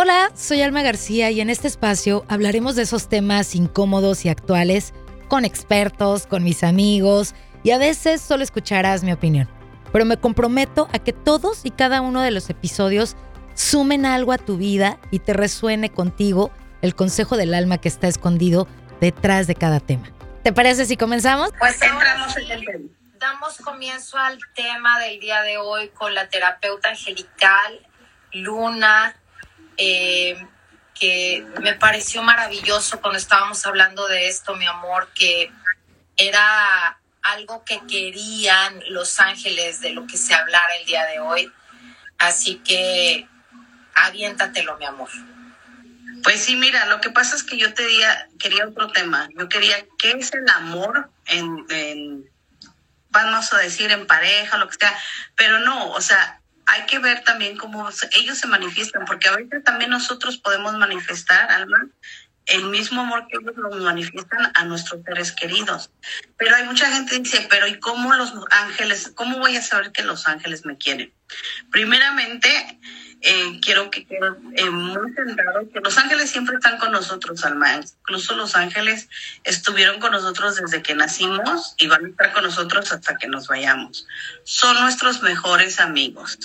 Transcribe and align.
Hola, 0.00 0.30
soy 0.36 0.62
Alma 0.62 0.82
García 0.82 1.32
y 1.32 1.40
en 1.40 1.50
este 1.50 1.66
espacio 1.66 2.24
hablaremos 2.28 2.76
de 2.76 2.82
esos 2.82 3.08
temas 3.08 3.56
incómodos 3.56 4.24
y 4.24 4.28
actuales 4.28 4.94
con 5.26 5.44
expertos, 5.44 6.28
con 6.28 6.44
mis 6.44 6.62
amigos 6.62 7.34
y 7.64 7.72
a 7.72 7.78
veces 7.78 8.20
solo 8.20 8.44
escucharás 8.44 9.02
mi 9.02 9.10
opinión. 9.10 9.48
Pero 9.92 10.04
me 10.04 10.16
comprometo 10.16 10.88
a 10.92 11.00
que 11.00 11.12
todos 11.12 11.64
y 11.64 11.72
cada 11.72 12.00
uno 12.00 12.22
de 12.22 12.30
los 12.30 12.48
episodios 12.48 13.16
sumen 13.54 14.06
algo 14.06 14.30
a 14.30 14.38
tu 14.38 14.56
vida 14.56 15.00
y 15.10 15.18
te 15.18 15.32
resuene 15.32 15.90
contigo 15.90 16.52
el 16.80 16.94
consejo 16.94 17.36
del 17.36 17.52
alma 17.52 17.78
que 17.78 17.88
está 17.88 18.06
escondido 18.06 18.68
detrás 19.00 19.48
de 19.48 19.56
cada 19.56 19.80
tema. 19.80 20.12
¿Te 20.44 20.52
parece 20.52 20.86
si 20.86 20.96
comenzamos? 20.96 21.50
Pues 21.58 21.82
entramos 21.82 22.36
en 22.36 22.50
el 22.52 22.64
tema. 22.64 22.88
Damos 23.18 23.56
comienzo 23.56 24.16
al 24.16 24.38
tema 24.54 25.00
del 25.00 25.18
día 25.18 25.42
de 25.42 25.58
hoy 25.58 25.88
con 25.88 26.14
la 26.14 26.28
terapeuta 26.28 26.90
angelical 26.90 27.84
Luna, 28.32 29.16
eh, 29.78 30.36
que 30.98 31.46
me 31.60 31.74
pareció 31.74 32.22
maravilloso 32.22 33.00
cuando 33.00 33.18
estábamos 33.18 33.64
hablando 33.64 34.06
de 34.08 34.28
esto, 34.28 34.56
mi 34.56 34.66
amor, 34.66 35.08
que 35.14 35.50
era 36.16 36.98
algo 37.22 37.64
que 37.64 37.80
querían 37.88 38.82
los 38.88 39.20
ángeles 39.20 39.80
de 39.80 39.90
lo 39.90 40.06
que 40.06 40.16
se 40.16 40.34
hablara 40.34 40.76
el 40.76 40.86
día 40.86 41.04
de 41.06 41.20
hoy. 41.20 41.52
Así 42.18 42.56
que 42.56 43.28
aviéntate,lo 43.94 44.76
mi 44.76 44.86
amor. 44.86 45.10
Pues 46.24 46.42
sí, 46.42 46.56
mira, 46.56 46.86
lo 46.86 47.00
que 47.00 47.10
pasa 47.10 47.36
es 47.36 47.44
que 47.44 47.56
yo 47.56 47.72
te 47.74 47.86
diría, 47.86 48.28
quería 48.38 48.66
otro 48.66 48.90
tema. 48.90 49.28
Yo 49.38 49.48
quería, 49.48 49.76
¿qué 49.98 50.12
es 50.12 50.32
el 50.34 50.48
amor 50.50 51.10
en, 51.26 51.64
en, 51.70 52.30
vamos 53.10 53.52
a 53.52 53.58
decir, 53.58 53.90
en 53.92 54.06
pareja, 54.06 54.58
lo 54.58 54.68
que 54.68 54.76
sea? 54.78 54.98
Pero 55.36 55.60
no, 55.60 55.90
o 55.92 56.00
sea, 56.00 56.37
hay 56.68 56.84
que 56.86 56.98
ver 56.98 57.24
también 57.24 57.56
cómo 57.56 57.88
ellos 58.12 58.38
se 58.38 58.46
manifiestan, 58.46 59.04
porque 59.06 59.28
a 59.28 59.36
veces 59.36 59.64
también 59.64 59.90
nosotros 59.90 60.36
podemos 60.36 60.76
manifestar, 60.76 61.50
Alma, 61.50 61.88
el 62.48 62.64
mismo 62.64 63.02
amor 63.02 63.26
que 63.28 63.36
ellos 63.40 63.56
nos 63.56 63.76
manifiestan 63.76 64.50
a 64.54 64.64
nuestros 64.64 65.02
seres 65.04 65.32
queridos. 65.32 65.90
Pero 66.36 66.56
hay 66.56 66.64
mucha 66.64 66.90
gente 66.90 67.12
que 67.12 67.22
dice, 67.22 67.46
pero 67.50 67.66
¿y 67.66 67.78
cómo 67.78 68.14
los 68.14 68.32
ángeles, 68.50 69.12
cómo 69.14 69.38
voy 69.38 69.56
a 69.56 69.62
saber 69.62 69.92
que 69.92 70.02
los 70.02 70.26
ángeles 70.26 70.64
me 70.64 70.76
quieren? 70.76 71.12
Primeramente, 71.70 72.78
eh, 73.20 73.58
quiero 73.60 73.90
que 73.90 74.06
quede 74.06 74.28
eh, 74.54 74.70
muy 74.70 75.12
centrado 75.12 75.68
que 75.72 75.80
los 75.80 75.98
ángeles 75.98 76.30
siempre 76.30 76.56
están 76.56 76.78
con 76.78 76.92
nosotros, 76.92 77.44
Alma. 77.44 77.80
Incluso 78.00 78.36
los 78.36 78.54
ángeles 78.54 79.08
estuvieron 79.44 79.98
con 80.00 80.12
nosotros 80.12 80.56
desde 80.56 80.82
que 80.82 80.94
nacimos 80.94 81.74
y 81.78 81.88
van 81.88 82.04
a 82.04 82.08
estar 82.08 82.32
con 82.32 82.44
nosotros 82.44 82.92
hasta 82.92 83.16
que 83.16 83.26
nos 83.26 83.48
vayamos. 83.48 84.06
Son 84.44 84.80
nuestros 84.80 85.22
mejores 85.22 85.80
amigos. 85.80 86.38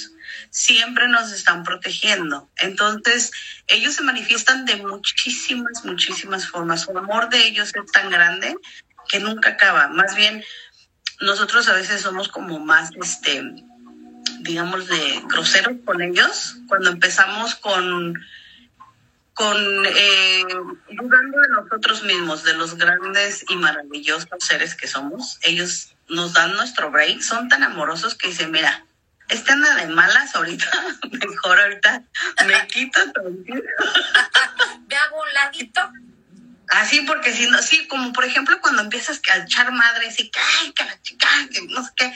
Siempre 0.54 1.08
nos 1.08 1.32
están 1.32 1.64
protegiendo. 1.64 2.48
Entonces, 2.58 3.32
ellos 3.66 3.96
se 3.96 4.04
manifiestan 4.04 4.66
de 4.66 4.76
muchísimas, 4.78 5.84
muchísimas 5.84 6.48
formas. 6.48 6.82
Su 6.82 6.96
amor 6.96 7.30
de 7.30 7.48
ellos 7.48 7.72
es 7.74 7.92
tan 7.92 8.12
grande 8.12 8.56
que 9.10 9.20
nunca 9.20 9.50
acaba. 9.50 9.88
Más 9.88 10.16
bien, 10.16 10.44
nosotros 11.22 11.68
a 11.68 11.74
veces 11.74 12.02
somos 12.02 12.28
como 12.28 12.60
más, 12.60 12.92
este, 13.02 13.44
digamos, 14.42 14.88
de 14.88 15.24
groseros 15.26 15.78
con 15.86 16.04
ellos, 16.04 16.58
cuando 16.68 16.92
empezamos 16.92 17.56
con, 17.56 18.24
con 19.34 19.86
eh, 19.88 20.46
dudando 20.92 21.40
de 21.40 21.50
nosotros 21.50 22.04
mismos, 22.04 22.44
de 22.44 22.54
los 22.54 22.76
grandes 22.78 23.44
y 23.50 23.56
maravillosos 23.56 24.28
seres 24.40 24.76
que 24.76 24.88
somos, 24.88 25.40
ellos 25.42 25.96
nos 26.10 26.34
dan 26.34 26.54
nuestro 26.54 26.92
break, 26.92 27.22
son 27.22 27.50
tan 27.50 27.64
amorosos 27.64 28.16
que 28.16 28.28
dicen, 28.28 28.52
mira, 28.52 28.86
este 29.30 29.52
anda 29.52 29.76
de 29.76 29.88
malas 29.88 30.36
ahorita, 30.36 30.70
mejor 31.12 31.60
ahorita 31.60 32.04
me 32.46 32.68
quito 32.68 33.00
tranquilo. 33.12 33.64
Me 34.88 34.96
hago 34.96 35.22
un 35.22 35.34
ladito 35.34 35.92
Así, 36.74 37.02
porque 37.02 37.32
si 37.34 37.48
no, 37.48 37.62
sí, 37.62 37.88
como 37.88 38.14
por 38.14 38.26
ejemplo 38.26 38.60
cuando 38.60 38.82
empiezas 38.82 39.22
a 39.32 39.38
echar 39.38 39.72
madres 39.72 40.20
y 40.20 40.30
que, 40.30 40.40
ay, 40.40 40.72
que 40.72 40.86
la 40.86 41.02
chica, 41.02 41.28
que 41.52 41.62
no 41.68 41.84
sé 41.84 41.92
qué, 41.96 42.14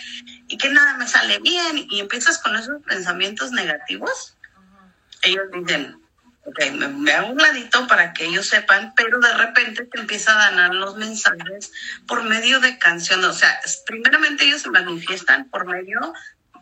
y 0.48 0.58
que 0.58 0.70
nada 0.70 0.98
me 0.98 1.08
sale 1.08 1.40
bien, 1.40 1.86
y 1.90 2.00
empiezas 2.00 2.40
con 2.40 2.56
esos 2.56 2.82
pensamientos 2.84 3.52
negativos, 3.52 4.36
ellos 5.22 5.46
dicen, 5.54 6.00
ok, 6.46 6.72
me, 6.72 6.88
me, 6.88 7.12
hago 7.12 7.34
un 7.34 7.38
ladito 7.38 7.86
para 7.88 8.14
que 8.14 8.26
ellos 8.26 8.48
sepan, 8.48 8.94
pero 8.96 9.20
de 9.20 9.34
repente 9.34 9.86
te 9.86 10.00
empieza 10.00 10.34
a 10.34 10.50
ganar 10.50 10.74
los 10.74 10.96
mensajes 10.96 11.72
por 12.08 12.24
medio 12.24 12.60
de 12.60 12.80
canciones, 12.80 13.28
o 13.28 13.34
sea, 13.34 13.60
primeramente 13.86 14.46
ellos 14.46 14.64
se 14.64 14.72
manifiestan 14.72 15.50
por 15.50 15.68
medio 15.68 16.14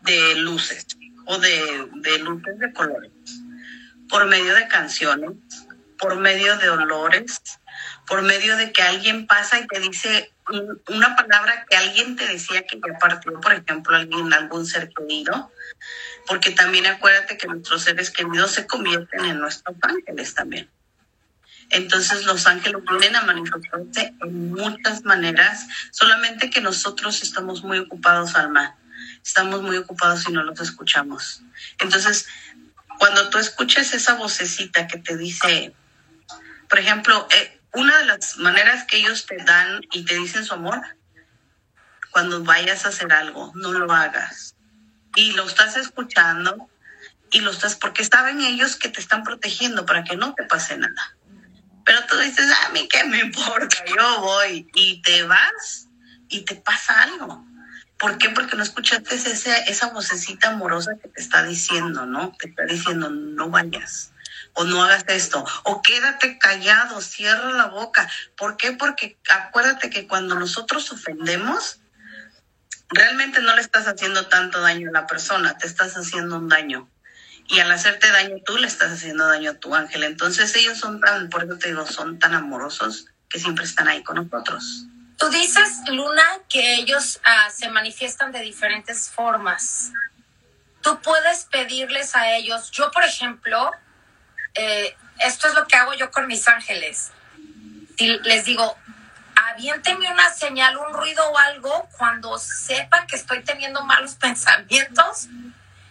de 0.06 0.36
luces 0.36 0.86
o 1.26 1.38
de, 1.38 2.18
luces 2.20 2.58
de 2.58 2.72
colores, 2.72 3.10
por 4.08 4.26
medio 4.26 4.54
de 4.54 4.68
canciones, 4.68 5.32
por 5.98 6.16
medio 6.16 6.56
de 6.58 6.70
olores, 6.70 7.40
por 8.06 8.22
medio 8.22 8.56
de 8.56 8.72
que 8.72 8.82
alguien 8.82 9.26
pasa 9.26 9.58
y 9.58 9.66
te 9.66 9.80
dice 9.80 10.32
una 10.88 11.16
palabra 11.16 11.66
que 11.68 11.76
alguien 11.76 12.14
te 12.14 12.26
decía 12.28 12.64
que 12.64 12.76
ya 12.76 12.98
partió, 12.98 13.40
por 13.40 13.52
ejemplo, 13.52 13.96
alguien, 13.96 14.32
algún 14.32 14.64
ser 14.64 14.90
querido, 14.90 15.50
porque 16.26 16.52
también 16.52 16.86
acuérdate 16.86 17.36
que 17.36 17.48
nuestros 17.48 17.82
seres 17.82 18.10
queridos 18.10 18.52
se 18.52 18.66
convierten 18.66 19.24
en 19.24 19.40
nuestros 19.40 19.76
ángeles 19.82 20.34
también. 20.34 20.70
Entonces 21.70 22.24
los 22.24 22.46
ángeles 22.46 22.80
vienen 22.88 23.16
a 23.16 23.22
manifestarse 23.22 24.14
en 24.22 24.52
muchas 24.52 25.04
maneras, 25.04 25.66
solamente 25.90 26.48
que 26.48 26.60
nosotros 26.60 27.22
estamos 27.22 27.64
muy 27.64 27.78
ocupados, 27.78 28.36
Alma. 28.36 28.76
Estamos 29.26 29.60
muy 29.60 29.76
ocupados 29.76 30.28
y 30.28 30.32
no 30.32 30.44
los 30.44 30.60
escuchamos. 30.60 31.42
Entonces, 31.80 32.28
cuando 32.96 33.28
tú 33.28 33.38
escuches 33.38 33.92
esa 33.92 34.14
vocecita 34.14 34.86
que 34.86 34.98
te 34.98 35.16
dice, 35.16 35.74
por 36.68 36.78
ejemplo, 36.78 37.26
eh, 37.32 37.60
una 37.72 37.98
de 37.98 38.04
las 38.04 38.38
maneras 38.38 38.84
que 38.84 38.98
ellos 38.98 39.26
te 39.26 39.36
dan 39.38 39.80
y 39.90 40.04
te 40.04 40.14
dicen 40.14 40.44
su 40.44 40.54
amor, 40.54 40.80
cuando 42.12 42.44
vayas 42.44 42.86
a 42.86 42.90
hacer 42.90 43.12
algo, 43.12 43.50
no 43.56 43.72
lo 43.72 43.92
hagas. 43.92 44.54
Y 45.16 45.32
lo 45.32 45.44
estás 45.44 45.76
escuchando 45.76 46.70
y 47.32 47.40
lo 47.40 47.50
estás, 47.50 47.74
porque 47.74 48.04
saben 48.04 48.40
ellos 48.40 48.76
que 48.76 48.88
te 48.88 49.00
están 49.00 49.24
protegiendo 49.24 49.84
para 49.86 50.04
que 50.04 50.16
no 50.16 50.34
te 50.34 50.44
pase 50.44 50.78
nada. 50.78 51.16
Pero 51.84 52.04
tú 52.06 52.16
dices, 52.18 52.46
a 52.64 52.68
mí 52.70 52.88
qué 52.88 53.02
me 53.04 53.18
importa, 53.18 53.84
yo 53.86 54.20
voy 54.20 54.68
y 54.74 55.02
te 55.02 55.24
vas 55.24 55.88
y 56.28 56.42
te 56.42 56.54
pasa 56.54 57.02
algo. 57.02 57.45
¿Por 57.98 58.18
qué? 58.18 58.30
Porque 58.30 58.56
no 58.56 58.62
escuchaste 58.62 59.14
esa, 59.14 59.56
esa 59.58 59.88
vocecita 59.88 60.48
amorosa 60.48 60.92
que 61.00 61.08
te 61.08 61.20
está 61.20 61.42
diciendo, 61.42 62.04
¿no? 62.06 62.34
Te 62.38 62.48
está 62.48 62.64
diciendo, 62.64 63.08
no 63.10 63.48
vayas 63.48 64.12
o 64.56 64.64
no 64.64 64.82
hagas 64.82 65.04
esto, 65.08 65.44
o 65.64 65.82
quédate 65.82 66.38
callado, 66.38 67.00
cierra 67.02 67.52
la 67.52 67.66
boca. 67.66 68.08
¿Por 68.36 68.56
qué? 68.56 68.72
Porque 68.72 69.18
acuérdate 69.28 69.90
que 69.90 70.06
cuando 70.06 70.34
nosotros 70.34 70.90
ofendemos, 70.92 71.80
realmente 72.88 73.42
no 73.42 73.54
le 73.54 73.60
estás 73.60 73.86
haciendo 73.86 74.26
tanto 74.28 74.60
daño 74.62 74.88
a 74.88 74.92
la 74.92 75.06
persona, 75.06 75.58
te 75.58 75.66
estás 75.66 75.94
haciendo 75.94 76.38
un 76.38 76.48
daño. 76.48 76.88
Y 77.48 77.60
al 77.60 77.70
hacerte 77.70 78.10
daño 78.10 78.36
tú 78.44 78.56
le 78.56 78.66
estás 78.66 78.92
haciendo 78.92 79.26
daño 79.28 79.52
a 79.52 79.54
tu 79.54 79.74
ángel. 79.74 80.04
Entonces 80.04 80.54
ellos 80.56 80.78
son 80.78 81.00
tan, 81.00 81.28
por 81.28 81.44
eso 81.44 81.58
te 81.58 81.68
digo, 81.68 81.86
son 81.86 82.18
tan 82.18 82.34
amorosos 82.34 83.06
que 83.28 83.38
siempre 83.38 83.64
están 83.64 83.88
ahí 83.88 84.02
con 84.02 84.16
nosotros. 84.16 84.86
Tú 85.18 85.28
dices, 85.30 85.80
Luna, 85.88 86.24
que 86.48 86.74
ellos 86.74 87.20
uh, 87.24 87.50
se 87.50 87.70
manifiestan 87.70 88.32
de 88.32 88.40
diferentes 88.40 89.08
formas. 89.08 89.92
Tú 90.82 91.00
puedes 91.00 91.44
pedirles 91.44 92.14
a 92.14 92.36
ellos, 92.36 92.70
yo 92.70 92.90
por 92.90 93.02
ejemplo, 93.02 93.72
eh, 94.54 94.94
esto 95.20 95.48
es 95.48 95.54
lo 95.54 95.66
que 95.66 95.76
hago 95.76 95.94
yo 95.94 96.10
con 96.10 96.26
mis 96.26 96.46
ángeles. 96.48 97.12
Si 97.98 98.08
les 98.18 98.44
digo, 98.44 98.76
aviénteme 99.52 100.10
una 100.12 100.30
señal, 100.32 100.76
un 100.76 100.92
ruido 100.92 101.26
o 101.30 101.38
algo 101.38 101.88
cuando 101.96 102.38
sepa 102.38 103.06
que 103.06 103.16
estoy 103.16 103.42
teniendo 103.42 103.82
malos 103.84 104.14
pensamientos 104.20 105.28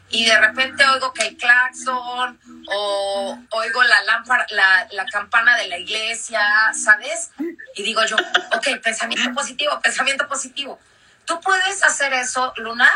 y 0.10 0.26
de 0.26 0.40
repente 0.40 0.86
oigo 0.86 1.14
que 1.14 1.24
hay 1.24 1.36
claxon 1.36 2.40
o 2.68 3.40
oigo 3.52 3.84
la 3.84 4.04
lámpara, 4.04 4.46
la, 4.50 4.88
la, 4.92 5.06
campana 5.06 5.58
de 5.58 5.68
la 5.68 5.78
iglesia, 5.78 6.42
¿sabes? 6.74 7.32
Y 7.76 7.84
digo 7.84 8.04
yo, 8.06 8.16
ok, 8.56 8.82
pensamiento 8.82 9.34
positivo, 9.34 9.80
pensamiento 9.82 10.28
positivo. 10.28 10.80
¿Tú 11.26 11.42
puedes 11.42 11.84
hacer 11.84 12.14
eso, 12.14 12.54
Luna? 12.58 12.92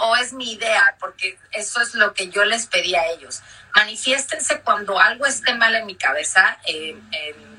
O 0.00 0.16
es 0.16 0.32
mi 0.32 0.52
idea, 0.52 0.96
porque 0.98 1.38
eso 1.52 1.82
es 1.82 1.94
lo 1.94 2.14
que 2.14 2.30
yo 2.30 2.44
les 2.44 2.66
pedí 2.66 2.94
a 2.94 3.06
ellos. 3.08 3.42
Manifiéstense 3.74 4.60
cuando 4.60 4.98
algo 4.98 5.26
esté 5.26 5.54
mal 5.54 5.74
en 5.74 5.84
mi 5.84 5.94
cabeza, 5.94 6.58
en, 6.64 7.02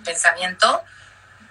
pensamiento, 0.03 0.83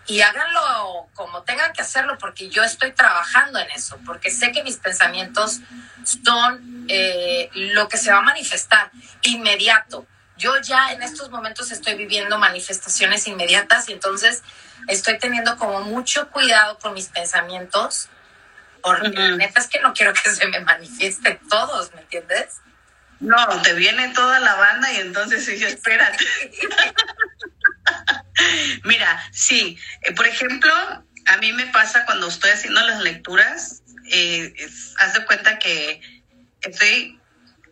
y 0.07 0.21
háganlo 0.21 1.09
como 1.15 1.43
tengan 1.43 1.73
que 1.73 1.83
hacerlo, 1.83 2.19
porque 2.19 2.49
yo 2.49 2.63
estoy 2.63 2.93
trabajando 2.93 3.59
en 3.59 3.71
eso, 3.71 3.99
porque 4.05 4.31
sé 4.31 4.53
que 4.53 4.63
mis 4.63 4.77
pensamientos 4.77 5.61
son 6.25 6.87
eh, 6.89 7.49
lo 7.55 7.89
que 7.89 7.97
se 7.97 8.13
va 8.13 8.19
a 8.19 8.23
manifestar 8.23 8.91
inmediato. 9.23 10.07
Yo 10.37 10.61
ya 10.61 10.93
en 10.93 11.03
estos 11.03 11.31
momentos 11.31 11.71
estoy 11.71 11.95
viviendo 11.95 12.39
manifestaciones 12.39 13.27
inmediatas 13.27 13.89
y 13.89 13.93
entonces 13.93 14.43
estoy 14.89 15.19
teniendo 15.19 15.57
como 15.57 15.81
mucho 15.83 16.31
cuidado 16.31 16.79
con 16.79 16.93
mis 16.93 17.07
pensamientos 17.09 18.09
porque 18.85 19.09
la 19.09 19.37
neta 19.37 19.61
es 19.61 19.69
que 19.69 19.81
no 19.81 19.95
quiero 19.95 20.13
que 20.13 20.29
se 20.29 20.47
me 20.47 20.61
manifiesten 20.61 21.41
todos, 21.49 21.95
¿me 21.95 22.03
entiendes? 22.03 22.61
No, 23.19 23.63
te 23.63 23.73
viene 23.73 24.11
toda 24.11 24.41
la 24.41 24.55
banda 24.57 24.93
y 24.93 24.97
entonces 24.97 25.43
sí, 25.43 25.53
espérate. 25.65 26.23
Mira, 28.85 29.23
sí, 29.33 29.79
eh, 30.03 30.13
por 30.13 30.27
ejemplo, 30.27 30.73
a 31.27 31.37
mí 31.39 31.53
me 31.53 31.67
pasa 31.67 32.05
cuando 32.05 32.29
estoy 32.29 32.51
haciendo 32.51 32.81
las 32.83 33.01
lecturas, 33.03 33.83
eh, 34.11 34.55
haz 34.99 35.15
de 35.15 35.25
cuenta 35.25 35.59
que 35.59 36.01
estoy 36.61 37.19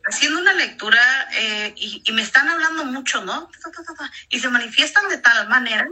haciendo 0.05 0.41
una 0.41 0.55
lectura 0.55 1.03
eh, 1.33 1.75
y, 1.77 2.11
me 2.13 2.23
están 2.23 2.49
hablando 2.49 2.85
mucho, 2.85 3.25
¿no? 3.25 3.51
Y 4.31 4.41
se 4.41 4.49
manifiestan 4.49 5.09
de 5.09 5.19
tal 5.19 5.49
manera 5.49 5.87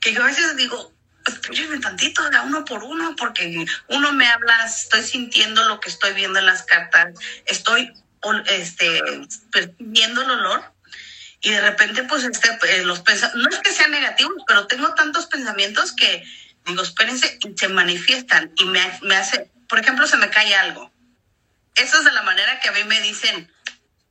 que 0.00 0.12
yo 0.12 0.22
a 0.22 0.26
veces 0.26 0.56
digo, 0.56 0.92
espérenme 1.26 1.78
tantito, 1.78 2.22
uno 2.44 2.64
por 2.64 2.82
uno, 2.82 3.14
porque 3.16 3.64
uno 3.88 4.12
me 4.12 4.26
habla, 4.26 4.66
estoy 4.66 5.02
sintiendo 5.02 5.66
lo 5.68 5.80
que 5.80 5.88
estoy 5.88 6.12
viendo 6.14 6.38
en 6.38 6.46
las 6.46 6.64
cartas, 6.64 7.14
estoy 7.46 7.92
este, 8.46 9.02
percibiendo 9.52 10.22
el 10.22 10.30
olor 10.30 10.73
y 11.44 11.50
de 11.50 11.60
repente 11.60 12.02
pues 12.04 12.24
este, 12.24 12.48
eh, 12.68 12.82
los 12.84 13.04
no 13.34 13.48
es 13.48 13.58
que 13.60 13.72
sean 13.72 13.90
negativos, 13.90 14.42
pero 14.46 14.66
tengo 14.66 14.94
tantos 14.94 15.26
pensamientos 15.26 15.92
que 15.92 16.24
digo, 16.64 16.82
espérense, 16.82 17.38
y 17.40 17.56
se 17.56 17.68
manifiestan 17.68 18.52
y 18.56 18.64
me, 18.64 18.80
me 19.02 19.16
hace, 19.16 19.50
por 19.68 19.78
ejemplo, 19.78 20.06
se 20.06 20.16
me 20.16 20.30
cae 20.30 20.54
algo. 20.54 20.90
Eso 21.74 21.98
es 21.98 22.04
de 22.04 22.12
la 22.12 22.22
manera 22.22 22.60
que 22.60 22.68
a 22.68 22.72
mí 22.72 22.84
me 22.84 23.00
dicen, 23.02 23.52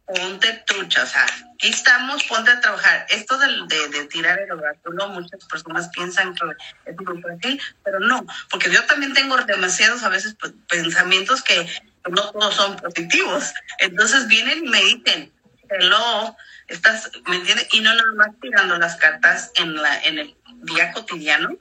ponte 0.06 0.64
trucha, 0.68 1.04
o 1.04 1.08
sea, 1.08 1.26
aquí 1.26 1.70
estamos, 1.70 2.24
ponte 2.26 2.52
a 2.52 2.60
trabajar. 2.60 3.06
Esto 3.10 3.38
de, 3.38 3.48
de, 3.68 3.88
de 3.88 4.06
tirar 4.06 4.40
el 4.40 4.52
oráculo, 4.52 5.10
muchas 5.10 5.44
personas 5.46 5.90
piensan 5.90 6.36
que 6.36 6.46
es 6.86 6.96
muy 6.98 7.22
fácil, 7.22 7.62
pero 7.84 8.00
no, 8.00 8.26
porque 8.50 8.70
yo 8.70 8.84
también 8.86 9.14
tengo 9.14 9.38
demasiados 9.38 10.04
a 10.04 10.10
veces 10.10 10.36
pues, 10.40 10.54
pensamientos 10.70 11.42
que 11.42 11.68
no 12.10 12.32
todos 12.32 12.54
son 12.54 12.76
positivos. 12.78 13.54
Entonces 13.80 14.28
vienen 14.28 14.66
y 14.66 14.70
me 14.70 14.82
dicen, 14.82 15.34
hello, 15.70 16.36
estás, 16.74 17.12
¿me 17.28 17.38
entiendes? 17.38 17.68
Y 17.72 17.82
no 17.82 17.94
nada 17.94 18.14
más 18.16 18.30
tirando 18.42 18.78
las 18.78 18.96
cartas 18.98 19.52
en, 19.56 19.76
la, 19.76 20.04
en 20.04 20.20
el 20.20 20.36
día 20.64 20.92
cotidiano. 20.92 21.58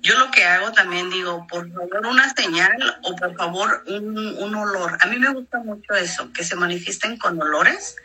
Yo 0.00 0.18
lo 0.18 0.30
que 0.30 0.44
hago 0.44 0.72
también 0.72 1.10
digo, 1.10 1.46
por 1.46 1.70
favor, 1.72 2.06
una 2.06 2.32
señal 2.34 2.98
o 3.02 3.16
por 3.16 3.36
favor 3.36 3.84
un, 3.86 4.16
un 4.16 4.54
olor. 4.54 4.96
A 5.00 5.06
mí 5.06 5.18
me 5.18 5.32
gusta 5.32 5.58
mucho 5.58 5.94
eso, 5.94 6.32
que 6.32 6.44
se 6.44 6.56
manifiesten 6.56 7.18
con 7.18 7.40
olores. 7.40 7.96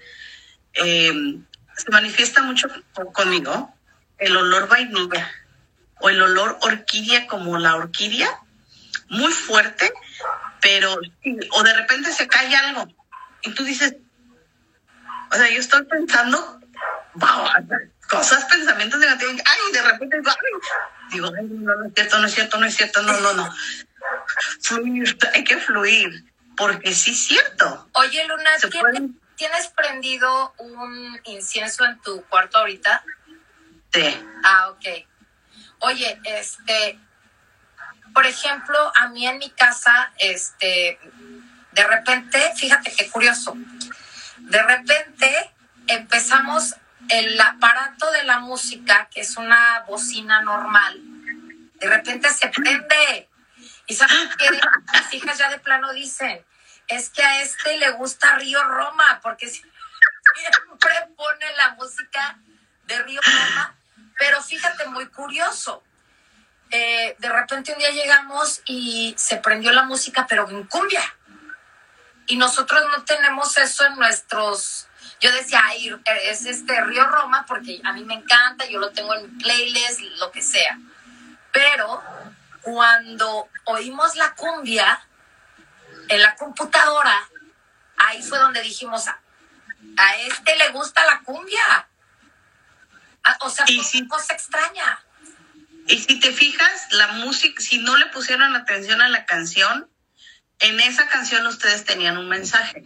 Eh, 0.73 1.39
se 1.77 1.91
manifiesta 1.91 2.41
mucho 2.41 2.67
conmigo 3.13 3.73
el 4.17 4.35
olor 4.35 4.67
vainilla 4.67 5.29
o 5.99 6.09
el 6.09 6.21
olor 6.21 6.57
orquídea 6.61 7.27
como 7.27 7.57
la 7.57 7.75
orquídea, 7.75 8.29
muy 9.09 9.31
fuerte, 9.31 9.91
pero 10.61 10.97
o 11.51 11.63
de 11.63 11.73
repente 11.73 12.11
se 12.11 12.27
cae 12.27 12.55
algo 12.55 12.87
y 13.43 13.51
tú 13.53 13.63
dices, 13.63 13.95
o 15.31 15.35
sea, 15.35 15.49
yo 15.49 15.59
estoy 15.59 15.83
pensando, 15.85 16.59
wow, 17.15 17.47
cosas, 18.09 18.45
pensamientos 18.45 18.99
negativos, 18.99 19.35
ay, 19.45 19.73
de 19.73 19.81
repente, 19.81 20.17
ay, 20.25 20.35
digo, 21.11 21.31
ay, 21.37 21.47
no, 21.49 21.75
no 21.75 21.85
es 21.85 21.93
cierto, 21.93 22.19
no 22.19 22.25
es 22.27 22.33
cierto, 22.33 22.57
no 22.57 22.65
es 22.65 22.75
cierto, 22.75 23.01
no, 23.03 23.19
no, 23.19 23.33
no. 23.33 23.55
Fluir, 24.61 25.17
hay 25.33 25.43
que 25.43 25.57
fluir, 25.57 26.25
porque 26.55 26.93
sí 26.93 27.11
es 27.11 27.25
cierto. 27.25 27.89
Oye, 27.93 28.25
Luna, 28.27 28.51
¿tienes, 28.69 29.01
¿tienes 29.35 29.67
prendido 29.69 30.53
un 30.57 31.19
incienso 31.25 31.85
en 31.85 31.99
tu 32.01 32.23
cuarto 32.25 32.59
ahorita? 32.59 33.03
Sí. 33.93 34.23
Ah, 34.43 34.69
ok. 34.69 34.85
Oye, 35.79 36.19
este, 36.23 36.99
por 38.13 38.25
ejemplo, 38.25 38.91
a 38.95 39.09
mí 39.09 39.27
en 39.27 39.37
mi 39.37 39.49
casa, 39.51 40.11
este, 40.17 40.99
de 41.71 41.83
repente, 41.87 42.53
fíjate 42.55 42.93
qué 42.95 43.09
curioso, 43.09 43.57
de 44.37 44.63
repente 44.63 45.51
empezamos 45.87 46.75
el 47.09 47.39
aparato 47.39 48.11
de 48.11 48.23
la 48.23 48.39
música, 48.39 49.07
que 49.13 49.21
es 49.21 49.37
una 49.37 49.83
bocina 49.87 50.41
normal, 50.41 50.99
de 51.75 51.89
repente 51.89 52.29
se 52.29 52.47
prende. 52.49 53.29
Y 53.87 53.95
sabes 53.95 54.29
qué, 54.37 54.49
mis 54.51 55.13
hijas 55.13 55.37
ya 55.37 55.49
de 55.49 55.59
plano 55.59 55.93
dicen, 55.93 56.43
es 56.87 57.09
que 57.09 57.23
a 57.23 57.41
este 57.41 57.77
le 57.77 57.91
gusta 57.91 58.35
Río 58.35 58.63
Roma, 58.63 59.19
porque 59.21 59.47
siempre 59.47 59.71
pone 61.15 61.55
la 61.57 61.75
música 61.75 62.39
de 62.85 63.03
Río 63.03 63.21
Roma. 63.21 63.75
Pero 64.17 64.41
fíjate, 64.41 64.85
muy 64.87 65.07
curioso. 65.07 65.83
Eh, 66.71 67.15
de 67.19 67.29
repente 67.29 67.73
un 67.73 67.77
día 67.77 67.91
llegamos 67.91 68.61
y 68.65 69.13
se 69.17 69.37
prendió 69.37 69.71
la 69.71 69.83
música, 69.83 70.25
pero 70.27 70.49
en 70.49 70.65
cumbia. 70.65 71.03
Y 72.27 72.37
nosotros 72.37 72.83
no 72.95 73.03
tenemos 73.03 73.57
eso 73.57 73.85
en 73.85 73.95
nuestros 73.95 74.87
yo 75.21 75.31
decía, 75.31 75.61
Ay, 75.65 75.91
es 76.23 76.45
este 76.45 76.81
Río 76.81 77.05
Roma 77.07 77.45
porque 77.47 77.79
a 77.83 77.93
mí 77.93 78.03
me 78.03 78.15
encanta, 78.15 78.67
yo 78.67 78.79
lo 78.79 78.91
tengo 78.91 79.13
en 79.15 79.23
mi 79.23 79.43
playlist, 79.43 80.01
lo 80.19 80.31
que 80.31 80.41
sea. 80.41 80.77
Pero 81.51 82.03
cuando 82.61 83.49
oímos 83.65 84.15
la 84.15 84.35
cumbia 84.35 85.01
en 86.09 86.21
la 86.21 86.35
computadora, 86.35 87.27
ahí 87.97 88.21
fue 88.21 88.37
donde 88.37 88.61
dijimos, 88.61 89.07
a, 89.07 90.15
este 90.17 90.55
le 90.57 90.69
gusta 90.69 91.05
la 91.05 91.21
cumbia. 91.21 91.87
O 93.39 93.49
sea, 93.49 93.65
fue 93.65 93.83
si, 93.83 94.01
una 94.01 94.09
cosa 94.09 94.33
extraña. 94.33 95.03
Y 95.87 95.99
si 95.99 96.19
te 96.19 96.31
fijas, 96.31 96.87
la 96.91 97.07
música, 97.07 97.61
si 97.61 97.79
no 97.79 97.95
le 97.97 98.07
pusieron 98.07 98.55
atención 98.55 99.01
a 99.01 99.09
la 99.09 99.25
canción, 99.25 99.89
en 100.59 100.79
esa 100.79 101.07
canción 101.07 101.45
ustedes 101.47 101.85
tenían 101.85 102.17
un 102.17 102.29
mensaje. 102.29 102.83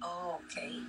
Oh, 0.00 0.40
ok. 0.42 0.82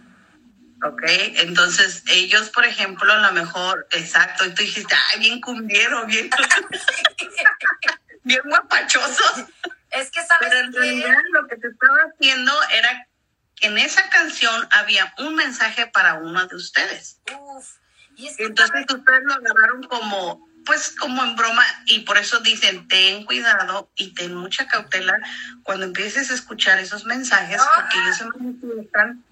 Ok, 0.85 1.01
entonces 1.05 2.03
ellos, 2.07 2.49
por 2.49 2.65
ejemplo, 2.65 3.11
a 3.13 3.17
lo 3.17 3.31
mejor, 3.31 3.87
exacto, 3.91 4.45
y 4.45 4.53
tú 4.53 4.63
dijiste, 4.63 4.93
ay, 5.11 5.19
bien 5.19 5.39
cumbiero, 5.39 6.05
bien, 6.05 6.29
bien 8.23 8.41
guapachosos. 8.43 9.45
Es 9.91 10.11
que 10.11 10.21
sabes 10.25 10.49
Pero 10.49 10.59
en 10.59 10.73
realidad 10.73 11.17
lo 11.31 11.47
que 11.47 11.55
te 11.55 11.67
estaba 11.69 11.97
haciendo 12.11 12.51
era 12.71 13.07
que 13.55 13.67
en 13.67 13.77
esa 13.77 14.09
canción 14.09 14.67
había 14.71 15.13
un 15.19 15.35
mensaje 15.35 15.87
para 15.87 16.15
uno 16.15 16.45
de 16.47 16.55
ustedes. 16.55 17.21
Uf, 17.33 17.77
y 18.17 18.27
es 18.27 18.35
que 18.35 18.43
Entonces 18.43 18.85
ustedes 18.89 19.21
lo 19.23 19.35
agarraron 19.35 19.83
como, 19.83 20.49
pues 20.65 20.95
como 20.99 21.23
en 21.23 21.35
broma, 21.35 21.63
y 21.85 21.99
por 21.99 22.17
eso 22.17 22.39
dicen, 22.39 22.87
ten 22.87 23.25
cuidado 23.25 23.91
y 23.95 24.13
ten 24.13 24.35
mucha 24.35 24.67
cautela 24.67 25.17
cuando 25.63 25.85
empieces 25.85 26.31
a 26.31 26.33
escuchar 26.33 26.79
esos 26.79 27.05
mensajes, 27.05 27.61
porque 27.75 27.97
ellos 27.99 28.17
se 28.17 28.25
manifiestan 28.25 29.23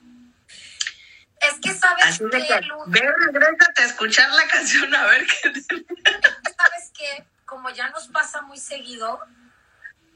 es 1.41 1.59
que 1.59 1.73
sabes 1.73 2.19
que, 2.19 2.61
ve, 2.87 3.01
regrésate 3.31 3.81
a 3.81 3.85
escuchar 3.85 4.29
la 4.31 4.47
canción 4.47 4.93
a 4.93 5.05
ver 5.05 5.25
qué 5.25 5.53
sabes 6.57 6.91
que 6.95 7.25
como 7.45 7.69
ya 7.71 7.89
nos 7.89 8.07
pasa 8.07 8.41
muy 8.43 8.57
seguido, 8.57 9.19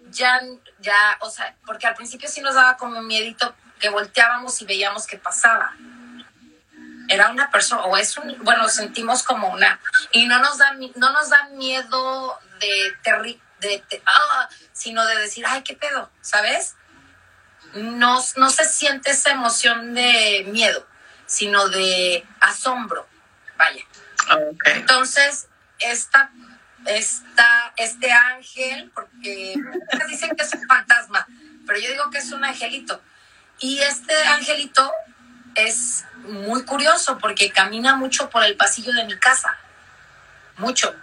ya, 0.10 0.40
ya, 0.80 1.18
o 1.20 1.30
sea, 1.30 1.56
porque 1.66 1.88
al 1.88 1.96
principio 1.96 2.30
sí 2.30 2.42
nos 2.42 2.54
daba 2.54 2.78
como 2.78 3.02
miedito 3.02 3.56
que 3.80 3.90
volteábamos 3.90 4.62
y 4.62 4.66
veíamos 4.66 5.06
qué 5.06 5.18
pasaba. 5.18 5.76
Era 7.10 7.30
una 7.30 7.50
persona, 7.52 7.84
o 7.84 7.98
es 7.98 8.18
un, 8.18 8.38
bueno, 8.44 8.68
sentimos 8.70 9.24
como 9.24 9.50
una, 9.50 9.80
y 10.12 10.26
no 10.28 10.40
nos 10.40 10.58
da, 10.58 10.74
no 10.96 11.12
nos 11.12 11.30
da 11.30 11.50
miedo 11.50 12.40
de, 12.60 12.94
terri, 13.04 13.42
de, 13.60 13.84
de- 13.90 14.04
ah, 14.06 14.50
sino 14.74 15.06
de 15.06 15.18
decir, 15.20 15.46
ay, 15.48 15.64
qué 15.64 15.76
pedo, 15.76 16.12
¿sabes? 16.22 16.76
No, 17.74 18.24
no 18.38 18.50
se 18.50 18.66
siente 18.66 19.12
esa 19.12 19.32
emoción 19.32 19.94
de 19.94 20.46
miedo, 20.48 20.88
sino 21.26 21.68
de 21.70 22.26
asombro, 22.40 23.08
vaya. 23.58 23.84
Ok. 24.32 24.64
Entonces, 24.68 25.48
esta, 25.80 26.32
esta, 26.86 27.74
este 27.78 28.12
ángel, 28.12 28.92
porque 28.96 29.56
dicen 30.08 30.36
que 30.36 30.44
es 30.44 30.54
un 30.54 30.66
fantasma, 30.68 31.28
pero 31.68 31.80
yo 31.80 31.90
digo 31.90 32.10
que 32.10 32.20
es 32.20 32.32
un 32.32 32.44
angelito. 32.46 33.02
Y 33.60 33.80
este 33.80 34.16
angelito 34.28 34.92
es 35.56 36.06
muy 36.18 36.64
curioso 36.66 37.18
porque 37.18 37.52
camina 37.52 37.96
mucho 37.96 38.30
por 38.30 38.44
el 38.44 38.56
pasillo 38.56 38.94
de 38.94 39.06
mi 39.06 39.18
casa. 39.18 39.58
Mucho. 40.58 40.96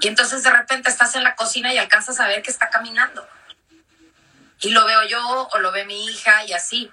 Y 0.00 0.08
entonces 0.08 0.42
de 0.42 0.50
repente 0.50 0.90
estás 0.90 1.16
en 1.16 1.24
la 1.24 1.34
cocina 1.34 1.72
y 1.72 1.78
alcanzas 1.78 2.20
a 2.20 2.26
ver 2.26 2.42
que 2.42 2.50
está 2.50 2.70
caminando. 2.70 3.26
Y 4.60 4.70
lo 4.70 4.84
veo 4.84 5.04
yo 5.04 5.48
o 5.52 5.58
lo 5.58 5.72
ve 5.72 5.84
mi 5.84 6.06
hija 6.06 6.44
y 6.44 6.52
así. 6.52 6.92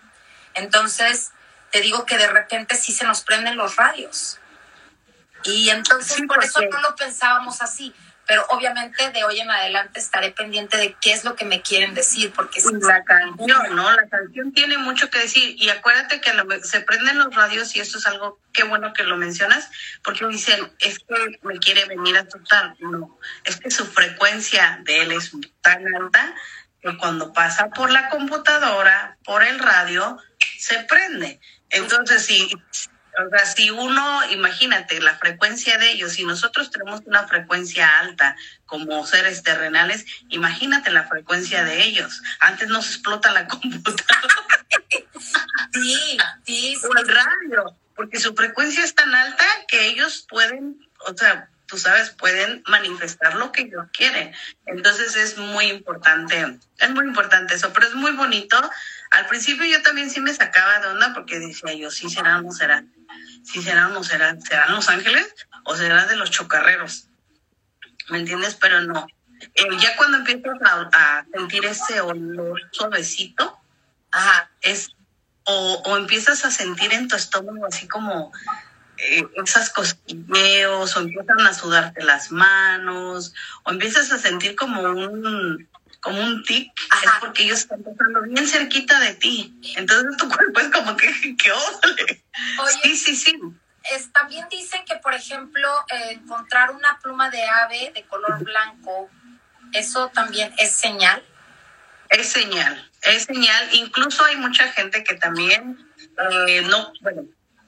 Entonces, 0.54 1.32
te 1.72 1.82
digo 1.82 2.06
que 2.06 2.18
de 2.18 2.28
repente 2.28 2.75
sí 2.75 2.92
se 2.92 3.06
nos 3.06 3.22
prenden 3.22 3.56
los 3.56 3.75
radios. 3.75 4.40
Y 5.44 5.70
entonces 5.70 6.18
Sí, 6.18 6.28
por 6.28 6.44
eso 6.44 6.62
no 6.62 6.82
lo 6.82 6.96
pensábamos 6.96 7.62
así. 7.62 7.94
Pero 8.32 8.46
obviamente 8.48 9.12
de 9.12 9.26
hoy 9.26 9.42
en 9.42 9.52
adelante 9.52 10.00
estaré 10.00 10.32
pendiente 10.32 10.78
de 10.78 10.96
qué 11.02 11.12
es 11.12 11.26
lo 11.26 11.36
que 11.36 11.44
me 11.44 11.62
quieren 11.62 11.94
decir, 11.94 12.32
porque 12.32 12.62
si 12.62 12.74
La 12.76 13.04
canción, 13.04 13.76
¿no? 13.76 13.92
La 13.92 14.08
canción 14.08 14.54
tiene 14.54 14.78
mucho 14.78 15.10
que 15.10 15.20
decir. 15.20 15.56
Y 15.58 15.68
acuérdate 15.68 16.22
que 16.22 16.32
lo- 16.34 16.46
se 16.64 16.80
prenden 16.80 17.20
los 17.20 17.36
radios 17.36 17.76
y 17.76 17.82
eso 17.82 17.98
es 17.98 18.08
algo, 18.08 18.40
qué 18.54 18.64
bueno 18.64 18.94
que 18.94 19.04
lo 19.04 19.18
mencionas, 19.18 19.70
porque 20.02 20.26
dicen, 20.28 20.72
es 20.80 21.00
que 21.00 21.40
me 21.42 21.60
quiere 21.60 21.84
venir 21.84 22.16
a 22.16 22.22
asustar. 22.22 22.74
No, 22.80 23.20
es 23.44 23.58
que 23.58 23.70
su 23.70 23.86
frecuencia 23.86 24.80
de 24.86 25.02
él 25.02 25.12
es 25.12 25.34
tan 25.62 25.84
alta 25.94 26.34
que 26.82 26.96
cuando 26.96 27.34
pasa 27.34 27.68
por 27.72 27.92
la 27.92 28.08
computadora, 28.08 29.18
por 29.26 29.44
el 29.44 29.60
radio, 29.60 30.18
se 30.58 30.80
prende. 30.86 31.42
Entonces, 31.70 32.26
si, 32.28 32.50
o 33.18 33.30
sea, 33.30 33.46
si 33.46 33.70
uno, 33.70 34.32
imagínate 34.32 35.00
la 35.01 35.18
frecuencia 35.18 35.77
de 35.77 35.91
ellos, 35.91 36.13
si 36.13 36.24
nosotros 36.24 36.72
tenemos 36.72 37.01
una 37.06 37.27
frecuencia 37.27 38.00
alta 38.00 38.36
como 38.65 39.06
seres 39.06 39.44
terrenales, 39.44 40.06
imagínate 40.30 40.91
la 40.91 41.08
frecuencia 41.08 41.63
de 41.63 41.84
ellos. 41.84 42.22
Antes 42.39 42.70
nos 42.70 42.88
explota 42.88 43.32
la 43.32 43.48
computadora. 43.50 44.36
Sí, 45.74 46.18
sí, 46.46 46.75
sí. 46.75 46.88
O 46.88 46.98
el 46.98 47.08
radio, 47.08 47.77
porque 47.96 48.20
su 48.20 48.34
frecuencia 48.34 48.84
es 48.84 48.96
tan 48.96 49.13
alta 49.13 49.46
que 49.68 49.88
ellos 49.88 50.25
pueden, 50.30 50.80
o 51.08 51.15
sea, 51.15 51.50
tú 51.72 51.77
sabes, 51.77 52.10
pueden 52.10 52.63
manifestar 52.68 53.36
lo 53.36 53.53
que 53.53 53.62
ellos 53.62 53.86
quieren. 53.94 54.34
Entonces 54.65 55.15
es 55.15 55.38
muy 55.38 55.65
importante, 55.68 56.60
es 56.77 56.89
muy 56.89 57.06
importante 57.06 57.56
eso, 57.56 57.72
pero 57.72 57.88
es 57.88 57.96
muy 57.96 58.12
bonito. 58.12 58.58
Al 59.12 59.27
principio 59.27 59.65
yo 59.65 59.82
también 59.82 60.10
sí 60.10 60.22
me 60.22 60.34
sacaba 60.34 60.80
de 60.80 60.88
onda 60.88 61.13
porque 61.13 61.39
decía 61.39 61.74
yo, 61.74 61.91
sí 61.91 62.10
será 62.10 62.39
o 62.39 62.41
no 62.41 62.51
será, 62.51 62.84
sí 63.44 63.62
será 63.62 63.88
o 63.88 63.91
no 63.91 64.03
será, 64.03 64.39
serán 64.39 64.74
los 64.74 64.89
ángeles 64.89 65.34
o 65.65 65.75
será 65.75 66.06
de 66.06 66.15
los 66.15 66.32
chocarreros. 66.32 67.08
¿Me 68.10 68.20
entiendes? 68.20 68.56
Pero 68.56 68.82
no. 68.82 69.06
Eh, 69.41 69.63
ya 69.80 69.96
cuando 69.98 70.18
empiezas 70.18 70.58
a, 70.63 70.89
a 70.94 71.25
sentir 71.34 71.65
ese 71.65 72.00
olor 72.01 72.62
suavecito, 72.72 73.60
Ajá. 74.12 74.50
es 74.62 74.89
o, 75.44 75.82
o 75.86 75.98
empiezas 75.98 76.46
a 76.46 76.51
sentir 76.51 76.94
en 76.94 77.08
tu 77.08 77.15
estómago 77.15 77.65
así 77.65 77.88
como 77.88 78.32
eh, 78.98 79.27
esas 79.44 79.72
cosquilleos 79.72 80.96
o 80.96 81.00
empiezan 81.00 81.41
a 81.41 81.53
sudarte 81.53 82.03
las 82.03 82.32
manos 82.32 83.34
o 83.63 83.72
empiezas 83.72 84.12
a 84.12 84.20
sentir 84.20 84.56
como 84.56 84.82
un 84.82 85.68
como 86.01 86.20
un 86.22 86.43
tic 86.43 86.72
Ajá. 86.89 87.05
es 87.05 87.12
porque 87.20 87.43
ellos 87.43 87.60
están 87.60 87.81
pasando 87.84 88.22
bien 88.24 88.48
cerquita 88.48 89.00
de 89.00 89.13
ti 89.15 89.53
entonces 89.75 90.17
tu 90.17 90.27
cuerpo 90.27 90.60
es 90.60 90.67
como 90.70 90.98
que 90.98 91.08
que 91.38 91.51
ole 91.51 92.24
Oye, 92.60 92.79
sí 92.84 92.96
sí 92.96 93.15
sí 93.15 93.39
es- 93.84 94.12
también 94.13 94.48
dicen 94.50 94.84
que, 94.86 94.96
por 94.98 95.13
ejemplo, 95.13 95.67
eh, 95.89 96.12
encontrar 96.12 96.72
una 96.72 97.00
pluma 97.00 97.29
de 97.29 97.43
ave 97.43 97.91
de 97.93 98.03
color 98.03 98.43
blanco, 98.43 99.10
eso 99.74 100.10
también 100.10 100.53
es 100.58 100.72
señal. 100.72 101.24
Es 102.10 102.29
señal, 102.29 102.91
es 103.03 103.24
señal. 103.24 103.70
Incluso 103.74 104.24
hay 104.25 104.36
mucha 104.38 104.67
gente 104.72 105.03
que 105.03 105.15
también 105.15 105.77
eh, 106.29 106.62
no, 106.70 106.91
bueno, 107.01 107.24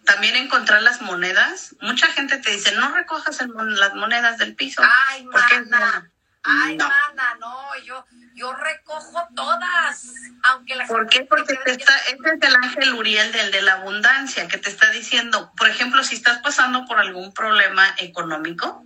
también 0.06 0.36
encontrar 0.36 0.82
las 0.84 1.02
monedas. 1.02 1.76
Mucha 1.82 2.08
gente 2.08 2.38
te 2.38 2.52
dice, 2.52 2.74
no 2.74 2.94
recojas 2.94 3.40
el 3.40 3.52
las 3.56 3.96
monedas 3.96 4.38
del 4.38 4.56
piso. 4.56 4.84
Ay, 5.08 5.26
mana. 5.26 6.12
Ay, 6.44 6.76
No. 6.76 6.90
mana, 6.90 7.36
no, 7.40 7.76
yo, 7.86 8.06
yo 8.36 8.54
recojo 8.54 9.28
todas. 9.36 10.14
Aunque 10.44 10.76
la 10.76 10.86
¿Por 10.86 11.08
qué? 11.08 11.22
Porque 11.24 11.56
te 11.64 11.72
está, 11.72 11.96
este 11.98 12.30
es 12.34 12.42
el 12.42 12.56
ángel 12.56 12.94
Uriel 12.96 13.32
del 13.32 13.52
de 13.52 13.62
la 13.62 13.74
abundancia, 13.74 14.48
que 14.50 14.58
te 14.58 14.70
está 14.70 14.92
diciendo, 14.92 15.54
por 15.56 15.70
ejemplo, 15.70 16.04
si 16.04 16.16
estás 16.16 16.40
pasando 16.40 16.86
por 16.86 17.00
algún 17.00 17.34
problema 17.34 17.96
económico 17.98 18.84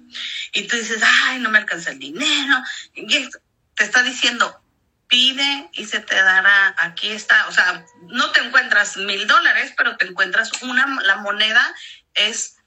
y 0.54 0.68
tú 0.68 0.76
dices, 0.76 1.02
ay, 1.24 1.40
no 1.40 1.50
me 1.50 1.58
alcanza 1.58 1.92
el 1.92 2.00
dinero, 2.00 2.62
y 2.94 3.16
esto, 3.16 3.40
te 3.74 3.86
está 3.86 4.04
diciendo, 4.04 4.62
pide 5.08 5.70
y 5.74 5.86
se 5.86 6.00
te 6.00 6.16
dará, 6.16 6.76
aquí 6.78 7.10
está, 7.10 7.48
o 7.48 7.52
sea, 7.52 7.86
no 8.10 8.32
te 8.32 8.42
encuentras 8.42 8.98
mil 8.98 9.26
dólares, 9.26 9.74
pero 9.76 9.98
te 9.98 10.06
encuentras 10.06 10.52
una, 10.62 11.02
la 11.04 11.18
moneda 11.18 11.74
es, 12.14 12.58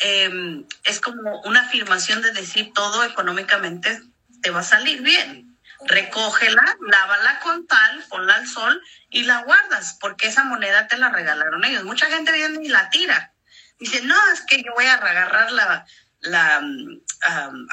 eh, 0.00 0.64
es 0.82 1.00
como 1.00 1.42
una 1.42 1.60
afirmación 1.60 2.22
de 2.22 2.32
decir 2.32 2.72
todo 2.74 3.04
económicamente 3.04 4.02
te 4.42 4.50
va 4.50 4.60
a 4.60 4.64
salir 4.64 5.00
bien 5.02 5.52
recógela, 5.86 6.62
lávala 6.80 7.40
con 7.40 7.66
tal, 7.66 8.04
ponla 8.08 8.34
al 8.36 8.46
sol 8.46 8.80
y 9.10 9.24
la 9.24 9.42
guardas, 9.42 9.96
porque 10.00 10.28
esa 10.28 10.44
moneda 10.44 10.86
te 10.86 10.96
la 10.96 11.10
regalaron 11.10 11.64
ellos. 11.64 11.84
Mucha 11.84 12.06
gente 12.06 12.32
viene 12.32 12.64
y 12.64 12.68
la 12.68 12.90
tira. 12.90 13.32
Dice, 13.78 14.02
no, 14.02 14.16
es 14.32 14.42
que 14.42 14.62
yo 14.62 14.72
voy 14.74 14.86
a 14.86 14.94
agarrar 14.94 15.50
la, 15.52 15.84
la 16.20 16.60
mm, 16.60 17.00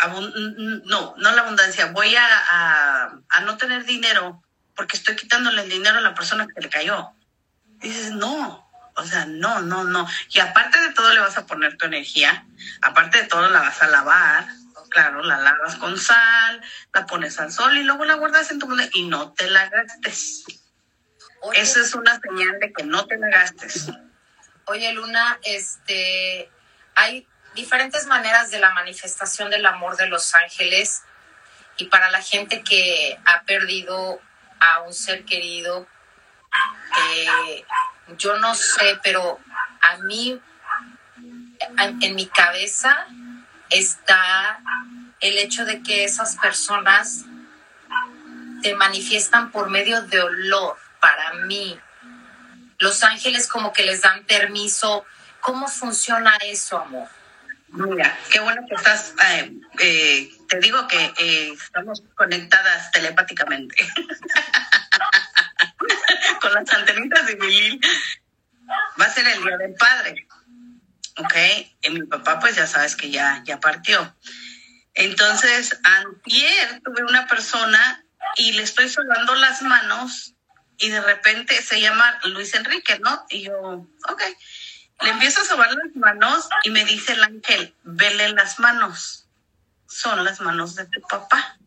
abun- 0.01 0.81
no, 0.85 1.13
no 1.17 1.31
la 1.31 1.41
abundancia, 1.41 1.87
voy 1.87 2.15
a, 2.15 2.25
a, 2.51 3.11
a 3.29 3.41
no 3.41 3.57
tener 3.57 3.85
dinero 3.85 4.41
porque 4.75 4.97
estoy 4.97 5.15
quitándole 5.15 5.63
el 5.63 5.69
dinero 5.69 5.97
a 5.97 6.01
la 6.01 6.15
persona 6.15 6.47
que 6.47 6.61
le 6.61 6.69
cayó. 6.69 7.11
Dices, 7.79 8.11
no, 8.11 8.67
o 8.95 9.05
sea, 9.05 9.25
no, 9.25 9.61
no, 9.61 9.83
no. 9.83 10.07
Y 10.31 10.39
aparte 10.39 10.79
de 10.79 10.93
todo 10.93 11.13
le 11.13 11.19
vas 11.19 11.37
a 11.37 11.45
poner 11.45 11.77
tu 11.77 11.85
energía, 11.85 12.45
aparte 12.81 13.21
de 13.21 13.27
todo 13.27 13.49
la 13.49 13.59
vas 13.59 13.81
a 13.83 13.87
lavar, 13.87 14.47
claro, 14.89 15.23
la 15.23 15.39
lavas 15.39 15.75
con 15.75 15.97
sal, 15.97 16.61
la 16.93 17.05
pones 17.05 17.39
al 17.39 17.51
sol 17.51 17.77
y 17.77 17.83
luego 17.83 18.05
la 18.05 18.15
guardas 18.15 18.51
en 18.51 18.59
tu 18.59 18.67
moneda 18.67 18.89
y 18.93 19.07
no 19.07 19.33
te 19.33 19.49
la 19.49 19.69
gastes. 19.69 20.45
Oye, 21.41 21.61
Esa 21.61 21.81
es 21.81 21.95
una 21.95 22.19
señal 22.19 22.59
de 22.59 22.73
que 22.73 22.83
no 22.83 23.05
te 23.05 23.17
la 23.17 23.29
gastes. 23.29 23.87
Oye, 24.65 24.91
Luna, 24.93 25.39
este, 25.43 26.51
hay 26.95 27.27
diferentes 27.55 28.05
maneras 28.05 28.51
de 28.51 28.59
la 28.59 28.71
manifestación 28.71 29.49
del 29.49 29.65
amor 29.65 29.95
de 29.97 30.07
los 30.07 30.35
ángeles 30.35 31.03
y 31.77 31.85
para 31.85 32.11
la 32.11 32.21
gente 32.21 32.61
que 32.61 33.17
ha 33.25 33.43
perdido 33.43 34.19
a 34.59 34.81
un 34.81 34.93
ser 34.93 35.23
querido, 35.23 35.87
eh, 37.15 37.63
yo 38.17 38.37
no 38.37 38.53
sé, 38.53 38.99
pero 39.01 39.39
a 39.81 39.97
mí, 39.99 40.39
en, 41.77 42.03
en 42.03 42.15
mi 42.15 42.27
cabeza 42.27 43.07
está 43.69 44.59
el 45.19 45.37
hecho 45.37 45.65
de 45.65 45.83
que 45.83 46.05
esas 46.05 46.37
personas 46.37 47.25
te 48.61 48.75
manifiestan 48.75 49.51
por 49.51 49.69
medio 49.69 50.01
de 50.03 50.21
olor. 50.21 50.77
Para 50.99 51.33
mí, 51.45 51.79
los 52.79 53.03
ángeles 53.03 53.47
como 53.47 53.71
que 53.71 53.83
les 53.83 54.01
dan 54.01 54.25
permiso. 54.25 55.05
¿Cómo 55.39 55.67
funciona 55.67 56.35
eso, 56.43 56.77
amor? 56.77 57.07
Mira, 57.71 58.17
qué 58.31 58.39
bueno 58.39 58.61
que 58.67 58.75
estás, 58.75 59.13
eh, 59.29 59.53
eh, 59.79 60.31
te 60.47 60.59
digo 60.59 60.87
que 60.87 61.13
eh, 61.19 61.53
estamos 61.53 62.03
conectadas 62.15 62.89
telepáticamente 62.91 63.75
con 66.41 66.53
las 66.53 66.73
antenitas 66.73 67.27
de 67.27 67.35
Milil. 67.35 67.79
Va 68.99 69.05
a 69.05 69.09
ser 69.09 69.27
el 69.27 69.43
Día 69.43 69.57
del 69.57 69.75
Padre, 69.75 70.27
¿ok? 71.19 71.35
Y 71.81 71.89
mi 71.91 72.05
papá 72.07 72.39
pues 72.39 72.55
ya 72.55 72.67
sabes 72.67 72.95
que 72.95 73.09
ya, 73.09 73.43
ya 73.45 73.59
partió. 73.59 74.15
Entonces, 74.93 75.77
antier 75.83 76.81
tuve 76.83 77.03
una 77.03 77.27
persona 77.27 78.03
y 78.35 78.53
le 78.53 78.63
estoy 78.63 78.89
solando 78.89 79.35
las 79.35 79.61
manos 79.61 80.33
y 80.77 80.89
de 80.89 81.01
repente 81.01 81.61
se 81.61 81.79
llama 81.79 82.19
Luis 82.23 82.53
Enrique, 82.55 82.99
¿no? 82.99 83.25
Y 83.29 83.43
yo, 83.43 83.87
ok. 84.09 84.23
Le 85.01 85.11
empiezo 85.11 85.41
a 85.41 85.45
sobar 85.45 85.71
las 85.71 85.95
manos 85.95 86.49
y 86.63 86.71
me 86.71 86.83
dice 86.83 87.13
el 87.13 87.23
ángel, 87.23 87.73
vele 87.83 88.29
las 88.29 88.59
manos. 88.59 89.27
Son 89.87 90.23
las 90.25 90.41
manos 90.41 90.75
de 90.75 90.85
tu 90.85 91.01
papá. 91.01 91.57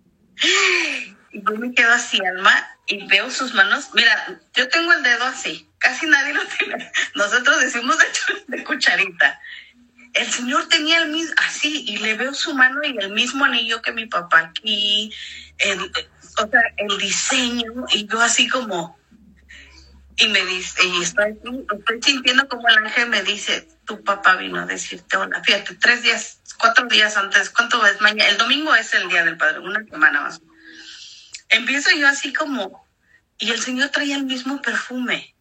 Y 1.31 1.43
yo 1.43 1.53
me 1.57 1.75
quedo 1.75 1.93
así, 1.93 2.19
Alma, 2.25 2.77
y 2.87 3.07
veo 3.07 3.31
sus 3.31 3.55
manos. 3.55 3.89
Mira, 3.95 4.41
yo 4.55 4.69
tengo 4.69 4.93
el 4.93 5.03
dedo 5.03 5.25
así. 5.25 5.72
Casi 5.83 6.07
nadie 6.07 6.33
lo 6.33 6.43
tiene. 6.47 6.91
Nosotros 7.15 7.61
decimos 7.61 7.99
de, 7.99 8.57
de 8.57 8.65
cucharita. 8.65 9.41
El 10.15 10.31
señor 10.31 10.69
tenía 10.69 10.99
el 10.99 11.11
mismo, 11.11 11.35
así, 11.39 11.85
y 11.89 11.97
le 11.97 12.15
veo 12.15 12.35
su 12.35 12.55
mano 12.55 12.81
y 12.85 12.97
el 12.99 13.11
mismo 13.13 13.45
anillo 13.45 13.83
que 13.83 13.93
mi 13.93 14.07
papá 14.07 14.39
aquí. 14.41 15.13
El, 15.59 15.81
o 15.81 16.49
sea, 16.49 16.61
el 16.77 16.99
diseño, 16.99 17.87
y 17.93 18.07
yo 18.07 18.21
así 18.21 18.49
como, 18.49 18.99
y 20.17 20.29
me 20.29 20.45
dice, 20.45 20.87
y 20.87 21.03
estoy, 21.03 21.39
estoy 21.79 22.03
sintiendo 22.03 22.47
como 22.49 22.69
el 22.69 22.77
ángel 22.79 23.09
me 23.09 23.23
dice, 23.23 23.67
tu 23.85 24.05
papá 24.05 24.37
vino 24.37 24.61
a 24.61 24.67
decirte 24.67 25.17
hola. 25.17 25.43
Fíjate, 25.43 25.75
tres 25.77 26.03
días, 26.03 26.41
cuatro 26.59 26.87
días 26.87 27.17
antes, 27.17 27.51
¿cuánto 27.51 27.85
es 27.87 28.01
mañana? 28.01 28.31
El 28.31 28.39
domingo 28.39 28.75
es 28.75 28.93
el 28.95 29.09
día 29.09 29.25
del 29.25 29.37
padre, 29.37 29.61
una 29.61 29.83
semana 29.85 30.21
más. 30.21 30.41
Empiezo 31.49 31.91
yo 31.97 32.07
así 32.07 32.33
como, 32.33 32.87
y 33.39 33.51
el 33.51 33.61
señor 33.61 33.89
traía 33.89 34.17
el 34.17 34.25
mismo 34.25 34.61
perfume. 34.63 35.35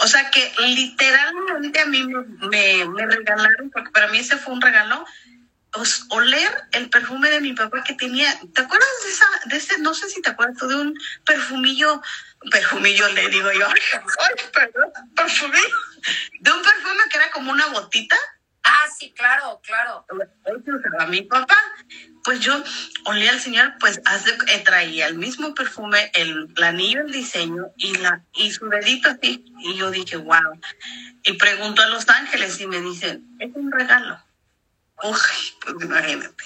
O 0.00 0.06
sea 0.06 0.30
que 0.30 0.52
literalmente 0.58 1.80
a 1.80 1.86
mí 1.86 2.04
me, 2.04 2.24
me, 2.48 2.84
me 2.84 3.06
regalaron, 3.06 3.70
porque 3.70 3.90
para 3.90 4.08
mí 4.08 4.18
ese 4.18 4.36
fue 4.36 4.54
un 4.54 4.60
regalo, 4.60 5.04
pues, 5.72 6.06
oler 6.10 6.64
el 6.72 6.88
perfume 6.90 7.30
de 7.30 7.40
mi 7.40 7.52
papá 7.52 7.82
que 7.84 7.94
tenía. 7.94 8.32
¿Te 8.54 8.62
acuerdas 8.62 8.88
de 9.04 9.10
esa, 9.10 9.26
de 9.46 9.56
ese, 9.56 9.78
no 9.78 9.94
sé 9.94 10.08
si 10.08 10.22
te 10.22 10.30
acuerdas 10.30 10.56
tú, 10.58 10.68
de 10.68 10.76
un 10.76 10.94
perfumillo, 11.24 12.02
perfumillo 12.50 13.08
le 13.08 13.28
digo 13.28 13.52
yo, 13.52 13.66
ay, 14.20 14.34
perdón, 14.52 14.92
perfumillo, 15.14 15.76
de 16.40 16.52
un 16.52 16.62
perfume 16.62 17.02
que 17.10 17.18
era 17.18 17.30
como 17.30 17.52
una 17.52 17.66
botita? 17.66 18.16
Ah, 18.64 18.86
sí, 18.98 19.12
claro, 19.16 19.60
claro. 19.64 20.04
Usaba 20.44 21.06
mi 21.06 21.22
papá. 21.22 21.56
Pues 22.28 22.40
yo 22.40 22.62
olía 23.06 23.30
al 23.30 23.40
señor, 23.40 23.76
pues 23.80 24.02
hace, 24.04 24.36
eh, 24.48 24.58
traía 24.62 25.06
el 25.06 25.14
mismo 25.14 25.54
perfume, 25.54 26.10
el, 26.12 26.52
el 26.54 26.62
anillo, 26.62 27.00
el 27.00 27.10
diseño 27.10 27.72
y 27.78 27.96
la 27.96 28.20
y 28.34 28.50
su 28.52 28.68
dedito 28.68 29.08
así. 29.08 29.46
Y 29.60 29.76
yo 29.76 29.90
dije, 29.90 30.18
wow. 30.18 30.60
Y 31.22 31.32
pregunto 31.38 31.80
a 31.80 31.86
los 31.86 32.06
ángeles 32.06 32.60
y 32.60 32.66
me 32.66 32.82
dicen, 32.82 33.26
es 33.38 33.48
un 33.54 33.72
regalo. 33.72 34.22
Uy, 35.02 35.18
pues 35.62 35.76
imagínate. 35.80 36.44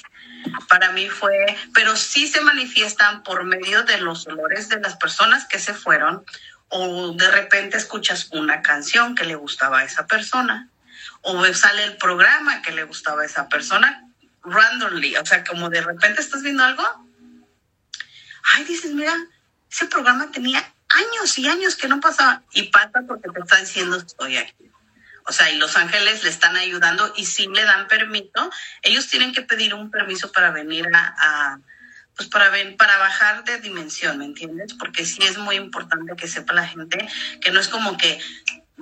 para 0.68 0.92
mí 0.92 1.08
fue, 1.08 1.34
pero 1.74 1.96
sí 1.96 2.28
se 2.28 2.42
manifiestan 2.42 3.24
por 3.24 3.42
medio 3.42 3.82
de 3.82 3.98
los 3.98 4.24
olores 4.28 4.68
de 4.68 4.78
las 4.78 4.96
personas 4.98 5.46
que 5.48 5.58
se 5.58 5.74
fueron 5.74 6.24
o 6.68 7.12
de 7.14 7.28
repente 7.28 7.76
escuchas 7.76 8.28
una 8.30 8.62
canción 8.62 9.16
que 9.16 9.24
le 9.24 9.34
gustaba 9.34 9.80
a 9.80 9.84
esa 9.84 10.06
persona 10.06 10.68
o 11.22 11.44
sale 11.54 11.82
el 11.82 11.96
programa 11.96 12.62
que 12.62 12.70
le 12.70 12.84
gustaba 12.84 13.22
a 13.22 13.26
esa 13.26 13.48
persona 13.48 14.12
randomly, 14.44 15.16
o 15.16 15.25
sea, 15.25 15.44
como 15.44 15.70
de 15.70 15.80
repente 15.80 16.20
estás 16.20 16.42
viendo 16.42 16.64
algo, 16.64 16.84
ay, 18.54 18.64
dices, 18.64 18.92
mira, 18.92 19.14
ese 19.70 19.87
programa 19.87 20.30
tenía 20.30 20.58
años 20.88 21.38
y 21.38 21.49
años 21.49 21.76
que 21.76 21.88
no 21.88 22.00
pasaba 22.00 22.42
y 22.52 22.64
pasa 22.64 23.02
porque 23.06 23.30
te 23.30 23.40
está 23.40 23.56
diciendo 23.58 23.96
estoy 23.96 24.37
aquí. 24.37 24.70
O 25.25 25.32
sea, 25.32 25.50
y 25.50 25.56
los 25.56 25.76
ángeles 25.76 26.25
le 26.25 26.30
están 26.30 26.56
ayudando 26.56 27.12
y 27.16 27.25
si 27.26 27.46
le 27.46 27.64
dan 27.64 27.87
permiso. 27.87 28.50
Ellos 28.82 29.08
tienen 29.08 29.32
que 29.32 29.42
pedir 29.42 29.72
un 29.72 29.90
permiso 29.90 30.32
para 30.32 30.50
venir 30.50 30.88
a, 30.92 31.58
pues 32.16 32.28
para 32.28 32.50
ver, 32.50 32.76
para 32.76 32.99
bajar 32.99 33.44
de 33.44 33.58
dimensión, 33.58 34.18
¿me 34.18 34.25
entiendes? 34.25 34.75
Porque 34.75 35.04
sí 35.04 35.22
es 35.22 35.38
muy 35.38 35.56
importante 35.56 36.16
que 36.16 36.26
sepa 36.26 36.54
la 36.54 36.66
gente 36.66 37.08
que 37.40 37.52
no 37.52 37.61
es 37.61 37.68
como 37.68 37.96
que 37.96 38.20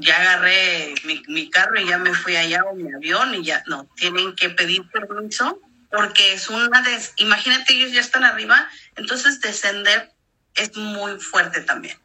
ya 0.01 0.17
agarré 0.17 0.95
mi, 1.05 1.23
mi 1.29 1.51
carro 1.51 1.81
y 1.81 1.87
ya 1.87 1.99
me 1.99 2.15
fui 2.15 2.37
allá 2.37 2.65
o 2.65 2.75
mi 2.75 2.93
avión 2.93 3.35
y 3.35 3.45
ya, 3.45 3.63
no, 3.67 3.89
tienen 3.97 4.35
que 4.35 4.51
pedir 4.51 4.89
permiso 4.91 5.61
porque 5.91 6.35
es 6.35 6.49
una 6.49 6.83
de, 6.83 7.01
imagínate 7.17 7.75
ellos 7.75 7.93
ya 7.93 8.01
están 8.01 8.25
arriba, 8.25 8.69
entonces 8.97 9.41
descender 9.41 10.13
es 10.55 10.77
muy 10.77 11.19
fuerte 11.19 11.63
también. 11.63 11.99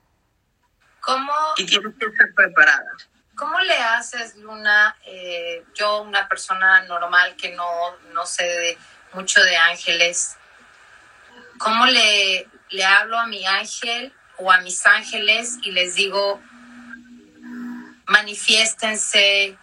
¿Cómo? 1.02 1.32
Y 1.58 1.66
tienes 1.66 1.94
que 2.00 2.06
estar 2.08 2.34
preparada. 2.34 2.92
¿Cómo 3.36 3.60
le 3.60 3.78
haces, 3.78 4.36
Luna? 4.38 4.96
Eh, 5.06 5.64
yo, 5.76 6.02
una 6.02 6.28
persona 6.28 6.82
normal 6.84 7.36
que 7.36 7.54
no, 7.54 7.68
no 8.14 8.26
sé 8.26 8.78
mucho 9.14 9.44
de 9.44 9.56
ángeles, 9.56 10.36
¿cómo 11.60 11.86
le, 11.86 12.48
le 12.70 12.86
hablo 12.86 13.20
a 13.20 13.28
mi 13.28 13.46
ángel 13.46 14.14
o 14.38 14.52
a 14.52 14.62
mis 14.62 14.86
ángeles 14.86 15.58
y 15.62 15.72
les 15.72 15.96
digo, 15.96 16.42
manifiéstense, 18.08 19.58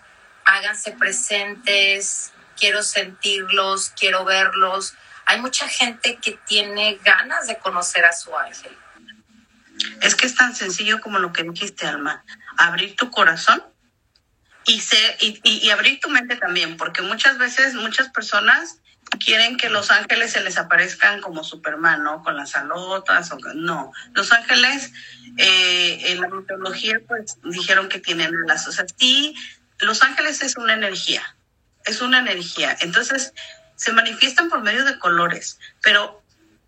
háganse 0.44 0.92
presentes, 0.92 2.32
quiero 2.58 2.82
sentirlos, 2.82 3.90
quiero 3.90 4.24
verlos? 4.24 4.94
Hay 5.26 5.40
mucha 5.40 5.68
gente 5.68 6.16
que 6.16 6.38
tiene 6.46 6.98
ganas 7.04 7.46
de 7.46 7.58
conocer 7.58 8.04
a 8.04 8.12
su 8.12 8.36
ángel. 8.36 8.76
Es 10.00 10.14
que 10.14 10.26
es 10.26 10.34
tan 10.34 10.54
sencillo 10.54 11.00
como 11.00 11.18
lo 11.18 11.32
que 11.32 11.42
dijiste, 11.42 11.86
Alma 11.86 12.24
abrir 12.56 12.96
tu 12.96 13.10
corazón 13.10 13.62
y, 14.64 14.80
ser, 14.80 15.16
y, 15.20 15.40
y, 15.42 15.70
abrir 15.70 15.98
tu 16.00 16.08
mente 16.08 16.36
también, 16.36 16.76
porque 16.76 17.02
muchas 17.02 17.38
veces 17.38 17.74
muchas 17.74 18.08
personas 18.10 18.78
quieren 19.18 19.56
que 19.56 19.68
los 19.68 19.90
ángeles 19.90 20.32
se 20.32 20.42
les 20.42 20.58
aparezcan 20.58 21.20
como 21.20 21.44
Superman, 21.44 22.02
¿no? 22.02 22.22
Con 22.22 22.36
las 22.36 22.54
alotas 22.56 23.30
o 23.32 23.38
no. 23.54 23.92
Los 24.14 24.32
ángeles 24.32 24.92
eh, 25.36 26.12
en 26.12 26.20
la 26.20 26.28
mitología 26.28 27.00
pues 27.06 27.38
dijeron 27.44 27.88
que 27.88 27.98
tienen 27.98 28.32
alas. 28.44 28.66
O 28.68 28.72
sea, 28.72 28.84
sí, 28.96 29.34
los 29.78 30.02
ángeles 30.02 30.42
es 30.42 30.56
una 30.56 30.74
energía, 30.74 31.22
es 31.84 32.00
una 32.00 32.18
energía. 32.18 32.76
Entonces 32.80 33.32
se 33.76 33.92
manifiestan 33.92 34.48
por 34.48 34.62
medio 34.62 34.84
de 34.84 34.98
colores, 34.98 35.58
pero 35.82 36.21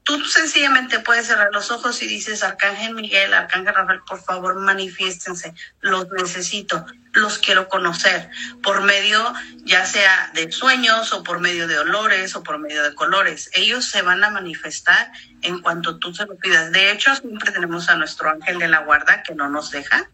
tú 0.04 0.23
sencillamente 0.26 1.00
puedes 1.00 1.26
cerrar 1.26 1.49
los 1.52 1.70
ojos 1.70 2.02
y 2.02 2.06
dices, 2.06 2.42
Arcángel 2.42 2.94
Miguel, 2.94 3.32
Arcángel 3.32 3.75
Rafael, 3.75 4.02
por 4.06 4.23
favor, 4.23 4.54
manifiéstense, 4.61 5.54
los 5.80 6.11
necesito, 6.11 6.84
los 7.12 7.38
quiero 7.38 7.68
conocer, 7.68 8.30
por 8.62 8.82
medio 8.82 9.32
ya 9.64 9.87
sea 9.87 10.30
de 10.34 10.52
sueños 10.52 11.12
o 11.14 11.23
por 11.23 11.40
medio 11.40 11.66
de 11.66 11.78
olores 11.78 12.37
o 12.37 12.42
por 12.42 12.58
medio 12.58 12.82
de 12.82 12.94
colores. 12.94 13.49
Ellos 13.54 13.87
se 13.87 14.02
van 14.02 14.23
a 14.23 14.30
manifestar 14.30 15.11
en 15.40 15.61
cuanto 15.61 15.99
tú 15.99 16.14
se 16.14 16.26
lo 16.26 16.37
pidas. 16.37 16.70
De 16.70 16.90
hecho, 16.90 17.16
siempre 17.16 17.50
tenemos 17.50 17.88
a 17.88 17.96
nuestro 17.96 18.28
ángel 18.28 18.58
de 18.58 18.68
la 18.68 18.80
guarda 18.80 19.23
que 19.23 19.34
no 19.34 19.49
nos 19.49 19.70
deja, 19.70 20.11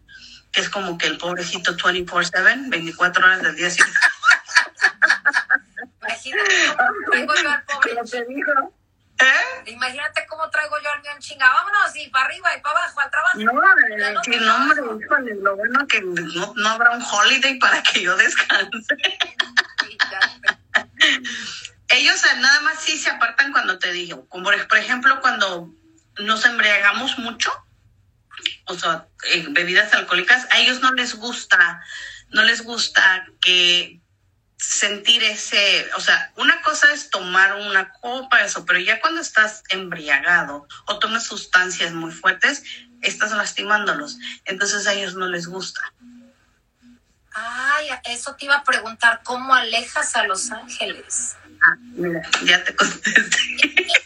que 0.53 0.61
es 0.61 0.69
como 0.69 0.97
que 0.97 1.07
el 1.07 1.17
pobrecito 1.17 1.75
24/7, 1.75 2.69
24 2.69 3.25
horas 3.25 3.41
del 3.41 3.55
día. 3.57 3.67
Imagínate, 6.01 6.51
¿Eh? 9.21 9.63
Imagínate 9.67 10.25
cómo 10.27 10.49
traigo 10.49 10.75
yo 10.81 10.91
al 10.91 11.01
mío 11.01 11.11
en 11.11 11.19
chinga. 11.19 11.47
Vámonos, 11.47 11.95
y 11.95 12.09
para 12.09 12.25
arriba 12.25 12.57
y 12.57 12.61
para 12.61 12.79
abajo, 12.79 12.99
al 12.99 13.11
trabajo. 13.11 13.37
No, 13.39 13.53
no, 13.53 13.61
sí, 14.23 14.31
no 14.39 14.55
hombre, 14.55 14.81
híjole, 15.03 15.35
lo 15.35 15.55
bueno 15.55 15.85
que 15.87 16.01
no, 16.01 16.53
no 16.55 16.69
habrá 16.69 16.89
un 16.91 17.03
holiday 17.03 17.59
para 17.59 17.83
que 17.83 18.01
yo 18.01 18.17
descanse. 18.17 18.69
Ellos 21.89 22.25
nada 22.37 22.61
más 22.61 22.79
sí 22.79 22.97
se 22.97 23.09
apartan 23.09 23.51
cuando 23.51 23.77
te 23.77 23.91
digo, 23.91 24.25
como 24.29 24.45
por 24.45 24.77
ejemplo 24.77 25.19
cuando 25.19 25.69
nos 26.19 26.45
embriagamos 26.45 27.17
mucho, 27.17 27.51
o 28.65 28.75
sea, 28.75 29.07
bebidas 29.49 29.93
alcohólicas, 29.93 30.47
a 30.51 30.59
ellos 30.59 30.79
no 30.81 30.93
les 30.93 31.15
gusta, 31.15 31.83
no 32.29 32.43
les 32.43 32.63
gusta 32.63 33.25
que 33.41 34.00
sentir 34.61 35.23
ese, 35.23 35.89
o 35.97 35.99
sea, 35.99 36.31
una 36.37 36.61
cosa 36.61 36.93
es 36.93 37.09
tomar 37.09 37.55
una 37.55 37.91
copa, 37.93 38.43
eso, 38.43 38.63
pero 38.63 38.79
ya 38.79 39.01
cuando 39.01 39.19
estás 39.19 39.63
embriagado 39.69 40.67
o 40.85 40.99
tomas 40.99 41.25
sustancias 41.25 41.93
muy 41.93 42.11
fuertes, 42.11 42.63
estás 43.01 43.31
lastimándolos. 43.31 44.19
Entonces 44.45 44.85
a 44.85 44.93
ellos 44.93 45.15
no 45.15 45.27
les 45.27 45.47
gusta. 45.47 45.81
Ay, 47.33 47.87
eso 48.05 48.35
te 48.35 48.45
iba 48.45 48.57
a 48.57 48.63
preguntar, 48.63 49.21
¿cómo 49.23 49.55
alejas 49.55 50.15
a 50.15 50.27
los 50.27 50.51
ángeles? 50.51 51.35
Ah, 51.61 51.77
mira, 51.93 52.21
ya 52.43 52.63
te 52.63 52.75
contesté. 52.75 53.37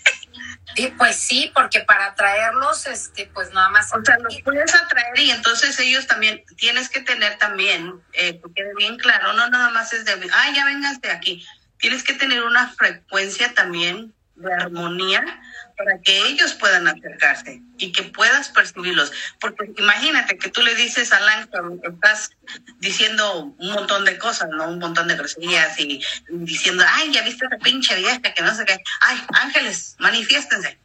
Pues 0.98 1.16
sí, 1.16 1.52
porque 1.54 1.82
para 1.82 2.08
atraerlos, 2.08 2.86
este, 2.88 3.30
pues 3.34 3.54
nada 3.54 3.70
más. 3.70 3.94
O 3.94 4.04
sea, 4.04 4.18
los 4.20 4.42
puedes 4.42 4.76
atraer 4.76 5.18
y 5.20 5.32
entonces 5.32 5.80
ellos 5.80 6.06
también 6.08 6.44
tienes 6.58 6.90
que 6.90 7.02
tener 7.02 7.38
también, 7.38 8.02
eh, 8.14 8.42
que 8.42 8.54
quede 8.54 8.74
bien 8.78 8.98
claro, 8.98 9.34
no 9.34 9.50
nada 9.50 9.70
más 9.70 9.94
es 9.94 10.06
de, 10.06 10.14
ay, 10.34 10.56
ya 10.56 10.66
vengas 10.66 11.00
de 11.02 11.12
aquí. 11.12 11.46
Tienes 11.78 12.04
que 12.04 12.14
tener 12.14 12.44
una 12.44 12.70
frecuencia 12.70 13.54
también 13.54 14.14
de 14.36 14.54
armonía 14.54 15.24
para 15.78 16.00
que 16.02 16.28
ellos 16.28 16.54
puedan 16.54 16.88
acercarse 16.88 17.62
y 17.78 17.92
que 17.92 18.04
puedas 18.04 18.50
percibirlos. 18.50 19.12
Porque 19.40 19.72
imagínate 19.78 20.38
que 20.38 20.50
tú 20.50 20.62
le 20.62 20.76
dices 20.76 21.12
ángel 21.12 21.80
que 21.82 21.90
estás 21.90 22.32
diciendo 22.80 23.54
un 23.58 23.72
montón 23.72 24.06
de 24.06 24.18
cosas, 24.18 24.50
¿no? 24.50 24.70
Un 24.70 24.80
montón 24.80 25.08
de 25.08 25.16
groserías 25.16 25.80
y 25.80 26.02
diciendo, 26.30 26.84
ay, 26.88 27.12
ya 27.12 27.22
viste 27.24 27.46
esa 27.46 27.58
pinche 27.58 27.96
vieja 27.96 28.22
que 28.22 28.42
no 28.42 28.54
sé 28.56 28.66
qué. 28.66 28.78
Ay, 29.02 29.22
ángeles, 29.34 29.96
manifiéstense. 30.00 30.80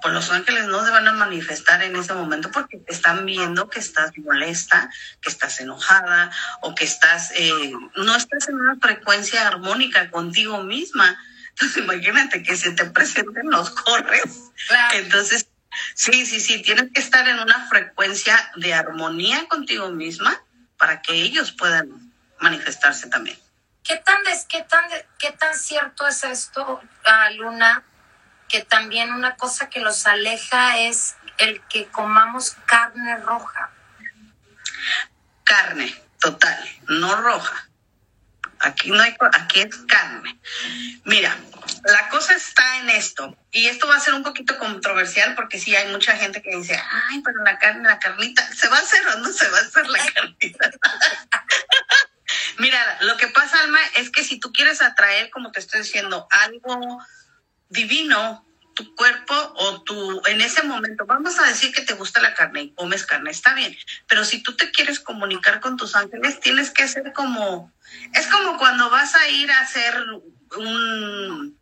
Pues 0.00 0.14
los 0.14 0.30
ángeles 0.30 0.66
no 0.66 0.84
se 0.84 0.92
van 0.92 1.08
a 1.08 1.12
manifestar 1.12 1.82
en 1.82 1.96
ese 1.96 2.14
momento 2.14 2.52
porque 2.52 2.78
te 2.78 2.92
están 2.92 3.26
viendo 3.26 3.68
que 3.68 3.80
estás 3.80 4.16
molesta, 4.18 4.88
que 5.20 5.28
estás 5.28 5.58
enojada 5.58 6.30
o 6.60 6.72
que 6.74 6.84
estás, 6.84 7.32
eh, 7.34 7.72
no 7.96 8.14
estás 8.14 8.48
en 8.48 8.60
una 8.60 8.76
frecuencia 8.76 9.46
armónica 9.48 10.08
contigo 10.10 10.62
misma 10.62 11.18
entonces 11.58 11.76
imagínate 11.84 12.42
que 12.42 12.56
se 12.56 12.72
te 12.72 12.84
presenten 12.86 13.50
los 13.50 13.70
corres. 13.70 14.50
Entonces, 14.94 15.48
sí, 15.94 16.24
sí, 16.24 16.40
sí, 16.40 16.62
tienes 16.62 16.90
que 16.92 17.00
estar 17.00 17.26
en 17.26 17.38
una 17.40 17.68
frecuencia 17.68 18.50
de 18.56 18.74
armonía 18.74 19.46
contigo 19.48 19.90
misma 19.90 20.40
para 20.76 21.02
que 21.02 21.14
ellos 21.14 21.52
puedan 21.52 22.12
manifestarse 22.38 23.08
también. 23.08 23.38
¿Qué 23.82 23.96
tan, 23.96 24.18
qué 24.48 24.62
tan, 24.62 24.84
qué 25.18 25.32
tan 25.32 25.54
cierto 25.54 26.06
es 26.06 26.22
esto, 26.22 26.80
ah, 27.06 27.30
Luna? 27.30 27.82
Que 28.48 28.62
también 28.62 29.12
una 29.12 29.36
cosa 29.36 29.68
que 29.68 29.80
los 29.80 30.06
aleja 30.06 30.78
es 30.78 31.16
el 31.38 31.60
que 31.68 31.86
comamos 31.86 32.56
carne 32.66 33.16
roja. 33.18 33.70
Carne, 35.44 35.94
total, 36.20 36.68
no 36.86 37.16
roja. 37.16 37.67
Aquí 38.60 38.90
no 38.90 39.00
hay, 39.00 39.16
aquí 39.32 39.60
es 39.60 39.76
carne. 39.88 40.38
Mira, 41.04 41.36
la 41.84 42.08
cosa 42.08 42.34
está 42.34 42.78
en 42.78 42.90
esto, 42.90 43.36
y 43.50 43.66
esto 43.66 43.86
va 43.86 43.96
a 43.96 44.00
ser 44.00 44.14
un 44.14 44.22
poquito 44.22 44.58
controversial 44.58 45.34
porque 45.34 45.58
sí 45.58 45.74
hay 45.76 45.90
mucha 45.90 46.16
gente 46.16 46.42
que 46.42 46.56
dice, 46.56 46.80
ay, 46.90 47.22
pero 47.24 47.42
la 47.44 47.58
carne, 47.58 47.88
la 47.88 47.98
carnita, 47.98 48.46
¿se 48.52 48.68
va 48.68 48.78
a 48.78 48.80
hacer 48.80 49.06
o 49.08 49.18
no 49.18 49.32
se 49.32 49.48
va 49.48 49.58
a 49.58 49.62
hacer 49.62 49.86
la 49.88 49.98
carnita? 50.14 50.70
Mira, 52.58 52.98
lo 53.02 53.16
que 53.16 53.28
pasa, 53.28 53.60
Alma, 53.60 53.80
es 53.96 54.10
que 54.10 54.24
si 54.24 54.40
tú 54.40 54.52
quieres 54.52 54.82
atraer, 54.82 55.30
como 55.30 55.52
te 55.52 55.60
estoy 55.60 55.80
diciendo, 55.80 56.26
algo 56.30 56.98
divino, 57.68 58.44
tu 58.78 58.94
cuerpo 58.94 59.34
o 59.56 59.82
tu, 59.82 60.22
en 60.26 60.40
ese 60.40 60.62
momento, 60.62 61.04
vamos 61.04 61.36
a 61.40 61.46
decir 61.46 61.72
que 61.72 61.82
te 61.82 61.94
gusta 61.94 62.22
la 62.22 62.32
carne 62.32 62.62
y 62.62 62.70
comes 62.74 63.04
carne, 63.04 63.32
está 63.32 63.52
bien, 63.52 63.76
pero 64.06 64.24
si 64.24 64.40
tú 64.40 64.54
te 64.54 64.70
quieres 64.70 65.00
comunicar 65.00 65.58
con 65.58 65.76
tus 65.76 65.96
ángeles, 65.96 66.38
tienes 66.38 66.70
que 66.70 66.84
hacer 66.84 67.12
como, 67.12 67.72
es 68.14 68.28
como 68.28 68.56
cuando 68.56 68.88
vas 68.88 69.16
a 69.16 69.28
ir 69.30 69.50
a 69.50 69.58
hacer 69.58 70.00
un, 70.56 71.58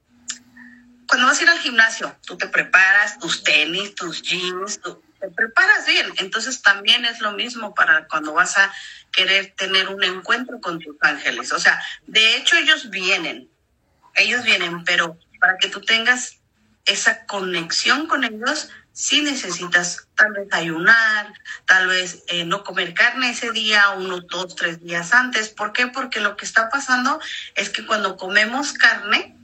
cuando 1.09 1.27
vas 1.27 1.41
a 1.41 1.43
ir 1.45 1.49
al 1.49 1.59
gimnasio, 1.61 2.15
tú 2.27 2.37
te 2.37 2.49
preparas 2.49 3.19
tus 3.19 3.43
tenis, 3.43 3.95
tus 3.95 4.21
jeans, 4.21 4.79
te 5.19 5.29
preparas 5.35 5.87
bien, 5.87 6.13
entonces 6.19 6.61
también 6.61 7.07
es 7.07 7.21
lo 7.21 7.33
mismo 7.33 7.75
para 7.75 8.07
cuando 8.09 8.35
vas 8.35 8.59
a 8.59 8.71
querer 9.11 9.55
tener 9.57 9.89
un 9.89 10.05
encuentro 10.05 10.61
con 10.61 10.81
tus 10.81 10.97
ángeles, 11.01 11.51
o 11.53 11.59
sea, 11.59 11.83
de 12.07 12.37
hecho 12.37 12.57
ellos 12.57 12.91
vienen, 12.91 13.49
ellos 14.17 14.45
vienen, 14.45 14.85
pero 14.85 15.19
para 15.41 15.57
que 15.57 15.69
tú 15.69 15.81
tengas 15.81 16.36
esa 16.87 17.27
conexión 17.27 18.07
con 18.07 18.25
ellos, 18.25 18.71
sí 18.93 19.21
necesitas 19.21 20.09
tal 20.15 20.33
vez 20.33 20.49
ayunar, 20.53 21.33
tal 21.67 21.89
vez 21.89 22.23
eh, 22.29 22.45
no 22.45 22.65
comer 22.65 22.95
carne 22.95 23.31
ese 23.31 23.51
día, 23.51 23.91
unos 23.91 24.27
dos, 24.29 24.57
tres 24.57 24.83
días 24.83 25.13
antes. 25.13 25.51
¿Por 25.51 25.73
qué? 25.73 25.89
Porque 25.89 26.21
lo 26.21 26.37
que 26.37 26.47
está 26.47 26.71
pasando 26.71 27.21
es 27.55 27.69
que 27.69 27.85
cuando 27.85 28.17
comemos 28.17 28.73
carne, 28.73 29.37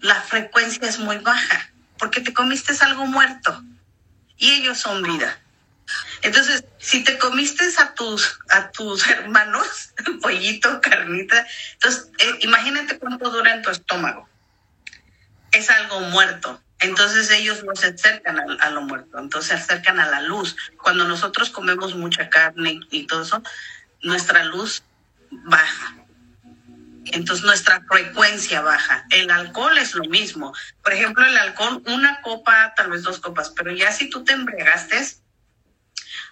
la 0.00 0.20
frecuencia 0.22 0.88
es 0.88 0.98
muy 0.98 1.18
baja, 1.18 1.70
porque 1.98 2.20
te 2.20 2.32
comiste 2.32 2.72
algo 2.80 3.04
muerto 3.06 3.62
y 4.38 4.50
ellos 4.52 4.78
son 4.78 5.02
vida. 5.02 5.38
Entonces, 6.22 6.64
si 6.78 7.02
te 7.04 7.18
comiste 7.18 7.64
a 7.78 7.94
tus, 7.94 8.38
a 8.48 8.70
tus 8.70 9.06
hermanos, 9.10 9.92
pollito, 10.22 10.80
carnita, 10.80 11.46
entonces 11.74 12.08
eh, 12.18 12.38
imagínate 12.40 12.98
cuánto 12.98 13.30
dura 13.30 13.54
en 13.54 13.62
tu 13.62 13.70
estómago. 13.70 14.28
Es 15.52 15.70
algo 15.70 16.00
muerto. 16.00 16.60
Entonces 16.80 17.30
ellos 17.30 17.62
no 17.62 17.74
se 17.76 17.88
acercan 17.88 18.38
a, 18.60 18.70
lo 18.70 18.80
muerto, 18.80 19.18
entonces 19.18 19.48
se 19.50 19.54
acercan 19.54 20.00
a 20.00 20.08
la 20.08 20.22
luz. 20.22 20.56
Cuando 20.82 21.06
nosotros 21.06 21.50
comemos 21.50 21.94
mucha 21.94 22.30
carne 22.30 22.80
y 22.90 23.06
todo 23.06 23.22
eso, 23.22 23.42
nuestra 24.02 24.44
luz 24.44 24.82
baja. 25.30 25.96
Entonces 27.12 27.44
nuestra 27.44 27.82
frecuencia 27.86 28.62
baja. 28.62 29.04
El 29.10 29.30
alcohol 29.30 29.76
es 29.76 29.94
lo 29.94 30.04
mismo. 30.04 30.54
Por 30.82 30.94
ejemplo, 30.94 31.26
el 31.26 31.36
alcohol, 31.36 31.82
una 31.86 32.22
copa, 32.22 32.72
tal 32.74 32.90
vez 32.90 33.02
dos 33.02 33.18
copas, 33.18 33.50
pero 33.50 33.72
ya 33.72 33.92
si 33.92 34.08
tú 34.08 34.24
te 34.24 34.32
embriagaste, 34.32 34.96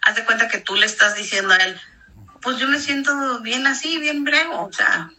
haz 0.03 0.15
de 0.15 0.25
cuenta 0.25 0.49
que 0.49 0.59
tú 0.59 0.77
le 0.77 0.87
estás 0.87 1.15
diciendo 1.15 1.53
a 1.53 1.57
él, 1.59 1.79
pues 2.41 2.59
yo 2.59 2.69
me 2.69 2.79
siento 2.79 3.41
bien 3.41 3.67
así, 3.67 3.99
bien 3.99 4.25
brego, 4.25 4.65
o 4.65 4.73
sea, 4.73 5.11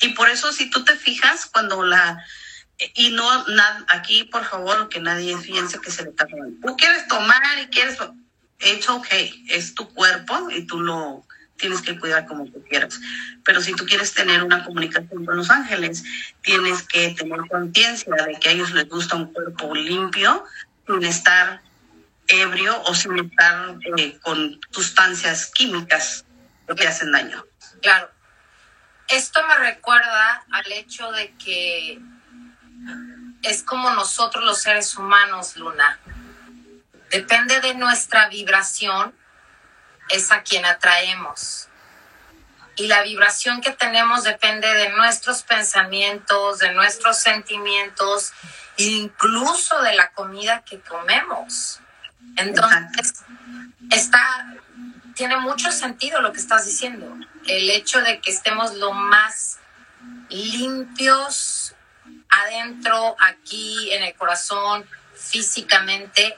y 0.00 0.10
por 0.10 0.30
eso 0.30 0.52
si 0.52 0.70
tú 0.70 0.84
te 0.84 0.96
fijas 0.96 1.46
cuando 1.46 1.84
la 1.84 2.24
y 2.94 3.10
no 3.10 3.46
nada 3.48 3.84
aquí 3.88 4.24
por 4.24 4.44
favor 4.44 4.88
que 4.88 5.00
nadie 5.00 5.36
piense 5.38 5.80
que 5.80 5.90
se 5.90 6.02
le 6.02 6.10
está. 6.10 6.26
Tú 6.26 6.76
quieres 6.76 7.06
tomar 7.08 7.58
y 7.62 7.66
quieres 7.66 7.98
it's 8.60 8.88
okay, 8.88 9.44
es 9.48 9.74
tu 9.74 9.88
cuerpo 9.92 10.50
y 10.50 10.66
tú 10.66 10.80
lo 10.80 11.24
tienes 11.56 11.82
que 11.82 11.98
cuidar 11.98 12.26
como 12.26 12.46
tú 12.46 12.62
quieras. 12.68 13.00
Pero 13.44 13.60
si 13.60 13.74
tú 13.74 13.84
quieres 13.84 14.12
tener 14.14 14.42
una 14.42 14.64
comunicación 14.64 15.24
con 15.24 15.36
los 15.36 15.50
ángeles, 15.50 16.02
tienes 16.42 16.82
que 16.82 17.10
tener 17.10 17.40
conciencia 17.48 18.14
de 18.26 18.38
que 18.40 18.48
a 18.48 18.52
ellos 18.52 18.72
les 18.72 18.88
gusta 18.88 19.16
un 19.16 19.32
cuerpo 19.32 19.74
limpio, 19.74 20.44
sin 20.86 21.04
estar 21.04 21.62
ebrio 22.28 22.82
o 22.82 22.94
sin 22.94 23.18
estar 23.18 23.76
eh, 23.96 24.18
con 24.22 24.60
sustancias 24.70 25.50
químicas 25.54 26.24
que 26.76 26.86
hacen 26.86 27.12
daño. 27.12 27.44
Claro. 27.82 28.10
Esto 29.08 29.40
me 29.46 29.56
recuerda 29.58 30.44
al 30.50 30.72
hecho 30.72 31.12
de 31.12 31.34
que 31.34 32.00
es 33.42 33.62
como 33.62 33.90
nosotros 33.90 34.44
los 34.44 34.62
seres 34.62 34.96
humanos, 34.96 35.56
Luna. 35.56 35.98
Depende 37.10 37.60
de 37.60 37.74
nuestra 37.74 38.28
vibración, 38.28 39.14
es 40.08 40.32
a 40.32 40.42
quien 40.42 40.64
atraemos. 40.64 41.68
Y 42.76 42.88
la 42.88 43.02
vibración 43.02 43.60
que 43.60 43.70
tenemos 43.70 44.24
depende 44.24 44.66
de 44.74 44.88
nuestros 44.90 45.42
pensamientos, 45.42 46.58
de 46.58 46.72
nuestros 46.72 47.18
sentimientos, 47.18 48.32
incluso 48.76 49.80
de 49.82 49.94
la 49.94 50.10
comida 50.10 50.64
que 50.64 50.80
comemos. 50.80 51.80
Entonces, 52.36 53.22
está, 53.90 54.56
tiene 55.14 55.36
mucho 55.36 55.70
sentido 55.70 56.20
lo 56.20 56.32
que 56.32 56.40
estás 56.40 56.66
diciendo. 56.66 57.14
El 57.46 57.70
hecho 57.70 58.00
de 58.00 58.20
que 58.20 58.30
estemos 58.32 58.74
lo 58.74 58.92
más 58.92 59.58
limpios 60.30 61.74
adentro, 62.28 63.16
aquí, 63.20 63.92
en 63.92 64.02
el 64.02 64.14
corazón, 64.14 64.88
físicamente, 65.14 66.36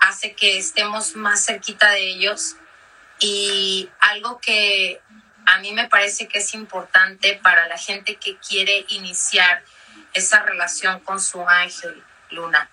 hace 0.00 0.34
que 0.34 0.58
estemos 0.58 1.16
más 1.16 1.44
cerquita 1.44 1.90
de 1.90 2.08
ellos. 2.08 2.56
Y 3.20 3.88
algo 4.00 4.38
que 4.40 5.00
a 5.46 5.58
mí 5.58 5.72
me 5.72 5.88
parece 5.88 6.28
que 6.28 6.38
es 6.38 6.54
importante 6.54 7.38
para 7.42 7.68
la 7.68 7.78
gente 7.78 8.16
que 8.16 8.36
quiere 8.38 8.84
iniciar 8.88 9.62
esa 10.12 10.42
relación 10.42 11.00
con 11.00 11.20
su 11.20 11.46
ángel, 11.46 12.02
Luna 12.30 12.70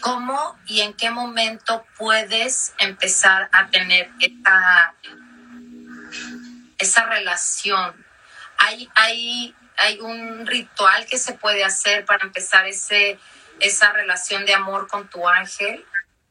¿Cómo 0.00 0.58
y 0.66 0.82
en 0.82 0.94
qué 0.94 1.10
momento 1.10 1.84
puedes 1.96 2.74
empezar 2.78 3.48
a 3.52 3.66
tener 3.68 4.10
esa, 6.78 7.06
relación? 7.06 8.06
¿Hay, 8.58 8.88
hay, 8.94 9.54
¿Hay 9.76 10.00
un 10.00 10.46
ritual 10.46 11.06
que 11.06 11.18
se 11.18 11.34
puede 11.34 11.64
hacer 11.64 12.04
para 12.04 12.24
empezar 12.24 12.66
ese, 12.66 13.18
esa 13.60 13.92
relación 13.92 14.44
de 14.46 14.54
amor 14.54 14.88
con 14.88 15.08
tu 15.08 15.28
ángel? 15.28 15.84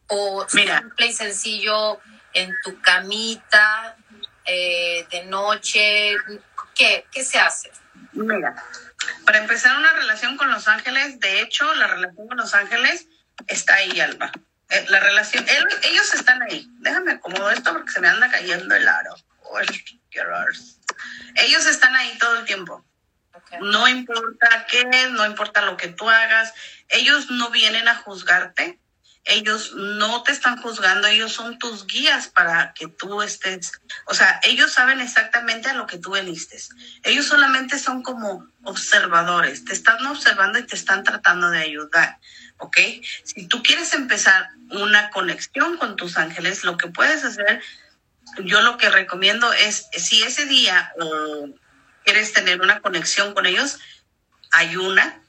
¿O 0.08 0.48
simple 0.48 1.08
y 1.08 1.14
sencillo 1.14 2.00
en 2.34 2.54
tu 2.64 2.80
camita, 2.82 3.96
eh, 4.46 5.08
de 5.10 5.26
noche? 5.26 6.16
¿Qué, 6.74 7.06
¿Qué 7.12 7.24
se 7.24 7.40
hace? 7.40 7.72
Mira, 8.14 8.56
para 9.26 9.40
empezar 9.40 9.78
una 9.78 9.94
relación 9.94 10.38
con 10.38 10.52
los 10.52 10.68
ángeles, 10.68 11.20
de 11.20 11.42
hecho, 11.42 11.74
la 11.76 11.88
relación 11.88 12.28
con 12.28 12.38
los 12.38 12.54
ángeles 12.54 13.08
está 13.48 13.76
ahí, 13.76 14.00
Alba. 14.00 14.32
Eh, 14.70 14.86
la 14.90 15.00
relación, 15.00 15.46
ellos 15.84 16.14
están 16.14 16.42
ahí. 16.44 16.68
Déjame 16.80 17.14
acomodar 17.14 17.54
esto 17.54 17.74
porque 17.74 17.92
se 17.92 18.02
me 18.02 18.08
anda 18.08 18.30
cayendo 18.30 18.76
el 18.76 18.88
aro. 18.88 19.16
Ellos 21.36 21.66
están 21.66 21.96
ahí 21.96 22.18
todo 22.18 22.40
el 22.40 22.46
tiempo. 22.46 22.84
No 23.62 23.88
importa 23.88 24.66
qué, 24.70 24.86
no 25.12 25.26
importa 25.26 25.62
lo 25.62 25.78
que 25.78 25.88
tú 25.88 26.10
hagas. 26.10 26.54
Ellos 26.90 27.30
no 27.30 27.50
vienen 27.50 27.88
a 27.88 27.96
juzgarte. 27.96 28.80
Ellos 29.28 29.74
no 29.74 30.22
te 30.22 30.32
están 30.32 30.62
juzgando, 30.62 31.08
ellos 31.08 31.34
son 31.34 31.58
tus 31.58 31.88
guías 31.88 32.28
para 32.28 32.74
que 32.76 32.88
tú 32.88 33.24
estés, 33.24 33.72
o 34.06 34.14
sea, 34.14 34.40
ellos 34.44 34.72
saben 34.72 35.02
exactamente 35.02 35.68
a 35.68 35.74
lo 35.74 35.88
que 35.88 35.98
tú 35.98 36.12
veniste. 36.12 36.60
Ellos 37.02 37.26
solamente 37.26 37.80
son 37.80 38.04
como 38.04 38.48
observadores, 38.62 39.66
te 39.66 39.74
están 39.74 40.06
observando 40.06 40.60
y 40.60 40.68
te 40.68 40.76
están 40.76 41.04
tratando 41.04 41.50
de 41.50 41.58
ayudar. 41.58 42.20
¿ok? 42.58 42.78
Si 43.24 43.48
tú 43.48 43.64
quieres 43.64 43.94
empezar 43.94 44.50
una 44.70 45.10
conexión 45.10 45.78
con 45.78 45.96
tus 45.96 46.18
ángeles, 46.18 46.64
lo 46.64 46.78
que 46.78 46.88
puedes 46.88 47.24
hacer, 47.24 47.62
yo 48.44 48.62
lo 48.62 48.78
que 48.78 48.90
recomiendo 48.90 49.52
es, 49.54 49.88
si 49.94 50.24
ese 50.24 50.46
día 50.46 50.92
o 51.00 51.50
quieres 52.06 52.32
tener 52.32 52.62
una 52.62 52.80
conexión 52.80 53.34
con 53.34 53.46
ellos, 53.46 53.80
ayuna. 54.52 55.22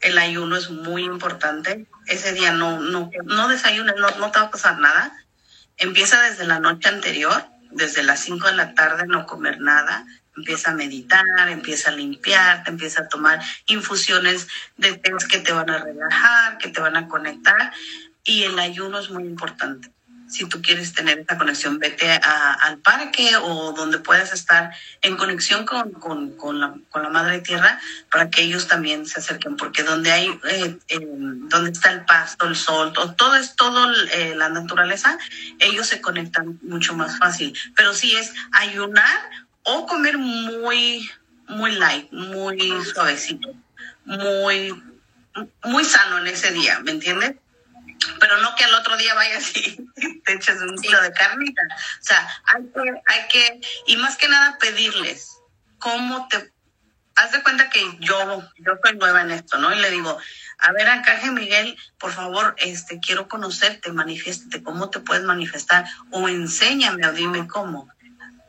El 0.00 0.18
ayuno 0.18 0.56
es 0.56 0.70
muy 0.70 1.04
importante. 1.04 1.86
Ese 2.06 2.32
día 2.32 2.52
no, 2.52 2.78
no, 2.78 3.10
no 3.24 3.48
desayunes, 3.48 3.96
no, 3.96 4.10
no 4.18 4.30
te 4.30 4.38
va 4.38 4.46
a 4.46 4.50
pasar 4.50 4.78
nada. 4.78 5.12
Empieza 5.78 6.20
desde 6.22 6.46
la 6.46 6.60
noche 6.60 6.88
anterior, 6.88 7.44
desde 7.70 8.02
las 8.02 8.20
5 8.20 8.46
de 8.48 8.54
la 8.54 8.74
tarde, 8.74 9.06
no 9.06 9.26
comer 9.26 9.60
nada 9.60 10.04
empieza 10.36 10.70
a 10.70 10.74
meditar, 10.74 11.24
empieza 11.48 11.90
a 11.90 11.94
limpiar, 11.94 12.64
te 12.64 12.70
empieza 12.70 13.02
a 13.02 13.08
tomar 13.08 13.40
infusiones 13.66 14.48
de 14.76 14.96
temas 14.98 15.26
que 15.26 15.38
te 15.38 15.52
van 15.52 15.70
a 15.70 15.78
relajar, 15.78 16.58
que 16.58 16.68
te 16.68 16.80
van 16.80 16.96
a 16.96 17.08
conectar. 17.08 17.72
Y 18.24 18.44
el 18.44 18.58
ayuno 18.58 18.98
es 18.98 19.10
muy 19.10 19.24
importante. 19.24 19.93
Si 20.34 20.48
tú 20.48 20.60
quieres 20.60 20.92
tener 20.92 21.20
esta 21.20 21.38
conexión, 21.38 21.78
vete 21.78 22.10
al 22.10 22.78
parque 22.78 23.36
o 23.36 23.72
donde 23.72 23.98
puedas 24.00 24.32
estar 24.32 24.74
en 25.00 25.16
conexión 25.16 25.64
con, 25.64 25.92
con, 25.92 26.32
con, 26.32 26.58
la, 26.58 26.74
con, 26.90 27.04
la, 27.04 27.08
Madre 27.08 27.40
Tierra 27.40 27.78
para 28.10 28.30
que 28.30 28.42
ellos 28.42 28.66
también 28.66 29.06
se 29.06 29.20
acerquen, 29.20 29.56
porque 29.56 29.84
donde 29.84 30.10
hay, 30.10 30.26
eh, 30.50 30.76
eh, 30.88 30.98
donde 31.08 31.70
está 31.70 31.92
el 31.92 32.04
pasto, 32.04 32.46
el 32.46 32.56
sol, 32.56 32.92
todo, 32.92 33.14
todo 33.14 33.36
es 33.36 33.54
todo 33.54 33.94
eh, 34.12 34.34
la 34.34 34.48
naturaleza, 34.48 35.16
ellos 35.60 35.86
se 35.86 36.00
conectan 36.00 36.58
mucho 36.62 36.94
más 36.94 37.16
fácil. 37.16 37.56
Pero 37.76 37.94
si 37.94 38.16
es 38.16 38.32
ayunar 38.50 39.30
o 39.62 39.86
comer 39.86 40.18
muy, 40.18 41.08
muy 41.46 41.76
light, 41.76 42.10
muy 42.10 42.58
suavecito, 42.92 43.54
muy, 44.04 44.74
muy 45.62 45.84
sano 45.84 46.18
en 46.18 46.26
ese 46.26 46.50
día, 46.50 46.80
¿me 46.80 46.90
entiendes? 46.90 47.36
Pero 48.20 48.38
no 48.38 48.54
que 48.54 48.64
al 48.64 48.74
otro 48.74 48.96
día 48.96 49.14
vayas 49.14 49.56
y 49.56 49.76
te 50.24 50.34
eches 50.34 50.60
un 50.60 50.76
kilo 50.76 51.00
de 51.02 51.12
carnita. 51.12 51.62
O 52.00 52.04
sea, 52.04 52.28
hay 52.44 52.62
que, 52.72 53.02
hay 53.06 53.28
que, 53.28 53.60
y 53.86 53.96
más 53.96 54.16
que 54.16 54.28
nada 54.28 54.58
pedirles 54.58 55.38
cómo 55.78 56.28
te, 56.28 56.52
haz 57.16 57.32
de 57.32 57.42
cuenta 57.42 57.70
que 57.70 57.80
yo, 58.00 58.42
yo 58.58 58.72
soy 58.82 58.96
nueva 58.96 59.22
en 59.22 59.30
esto, 59.32 59.58
¿no? 59.58 59.74
Y 59.74 59.80
le 59.80 59.90
digo, 59.90 60.18
a 60.58 60.72
ver, 60.72 60.88
Ancaje 60.88 61.30
Miguel, 61.30 61.76
por 61.98 62.12
favor, 62.12 62.54
este, 62.58 63.00
quiero 63.00 63.28
conocerte, 63.28 63.92
manifiéstate, 63.92 64.62
cómo 64.62 64.90
te 64.90 65.00
puedes 65.00 65.24
manifestar, 65.24 65.84
o 66.10 66.28
enséñame 66.28 67.06
o 67.06 67.12
dime 67.12 67.46
cómo 67.46 67.88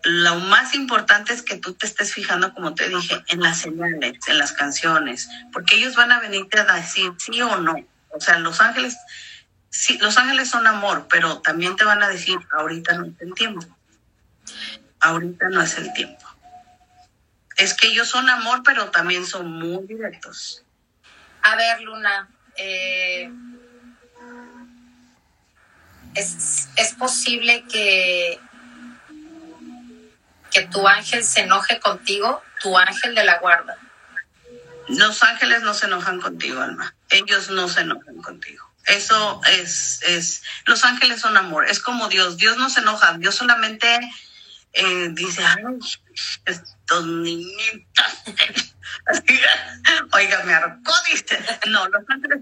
lo 0.05 0.35
más 0.35 0.75
importante 0.75 1.33
es 1.33 1.41
que 1.41 1.57
tú 1.57 1.73
te 1.73 1.87
estés 1.87 2.13
fijando, 2.13 2.53
como 2.53 2.75
te 2.75 2.87
dije, 2.89 3.23
en 3.27 3.41
las 3.41 3.61
señales, 3.61 4.19
en 4.27 4.37
las 4.37 4.53
canciones, 4.53 5.27
porque 5.51 5.77
ellos 5.77 5.95
van 5.95 6.11
a 6.11 6.19
venirte 6.19 6.59
a 6.59 6.73
decir 6.75 7.11
sí 7.17 7.41
o 7.41 7.57
no. 7.57 7.75
O 8.09 8.21
sea, 8.21 8.37
los 8.37 8.61
ángeles, 8.61 8.95
sí, 9.75 9.97
los 9.97 10.17
ángeles 10.17 10.49
son 10.49 10.65
amor, 10.67 11.07
pero 11.09 11.41
también 11.41 11.75
te 11.75 11.83
van 11.83 12.01
a 12.01 12.07
decir, 12.07 12.37
ahorita 12.51 12.93
no 12.93 13.05
es 13.05 13.21
el 13.21 13.33
tiempo. 13.33 13.65
Ahorita 14.99 15.49
no 15.49 15.61
es 15.61 15.77
el 15.77 15.93
tiempo. 15.93 16.25
Es 17.57 17.73
que 17.73 17.87
ellos 17.87 18.07
son 18.07 18.29
amor, 18.29 18.63
pero 18.63 18.89
también 18.91 19.25
son 19.25 19.51
muy 19.51 19.85
directos. 19.85 20.63
A 21.41 21.55
ver, 21.55 21.81
Luna, 21.81 22.29
eh, 22.57 23.31
es, 26.15 26.69
es 26.77 26.93
posible 26.93 27.65
que, 27.69 28.39
que 30.51 30.61
tu 30.67 30.87
ángel 30.87 31.23
se 31.23 31.41
enoje 31.41 31.79
contigo, 31.79 32.41
tu 32.61 32.77
ángel 32.77 33.13
de 33.13 33.23
la 33.25 33.39
guarda. 33.39 33.77
Los 34.87 35.23
ángeles 35.23 35.63
no 35.63 35.73
se 35.73 35.87
enojan 35.87 36.21
contigo, 36.21 36.61
Alma. 36.61 36.95
Ellos 37.09 37.49
no 37.49 37.67
se 37.67 37.81
enojan 37.81 38.17
contigo. 38.21 38.69
Eso 38.85 39.41
es, 39.51 40.01
es, 40.03 40.43
los 40.65 40.83
ángeles 40.83 41.21
son 41.21 41.37
amor. 41.37 41.67
Es 41.67 41.79
como 41.79 42.07
Dios. 42.07 42.37
Dios 42.37 42.57
no 42.57 42.69
se 42.69 42.81
enoja. 42.81 43.17
Dios 43.17 43.35
solamente 43.35 43.99
eh, 44.73 45.09
dice, 45.11 45.43
ay, 45.43 45.63
estos 46.45 47.05
niñitos. 47.05 48.05
Oiga, 50.11 50.43
me 50.43 50.53
arcó, 50.53 50.93
dice. 51.09 51.39
No, 51.69 51.87
los 51.87 52.03
ángeles, 52.09 52.39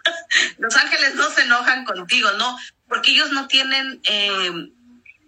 los 0.58 0.76
ángeles 0.76 1.14
no 1.14 1.30
se 1.30 1.42
enojan 1.42 1.84
contigo, 1.84 2.30
no, 2.32 2.58
porque 2.88 3.12
ellos 3.12 3.30
no 3.32 3.46
tienen, 3.46 4.00
eh, 4.04 4.50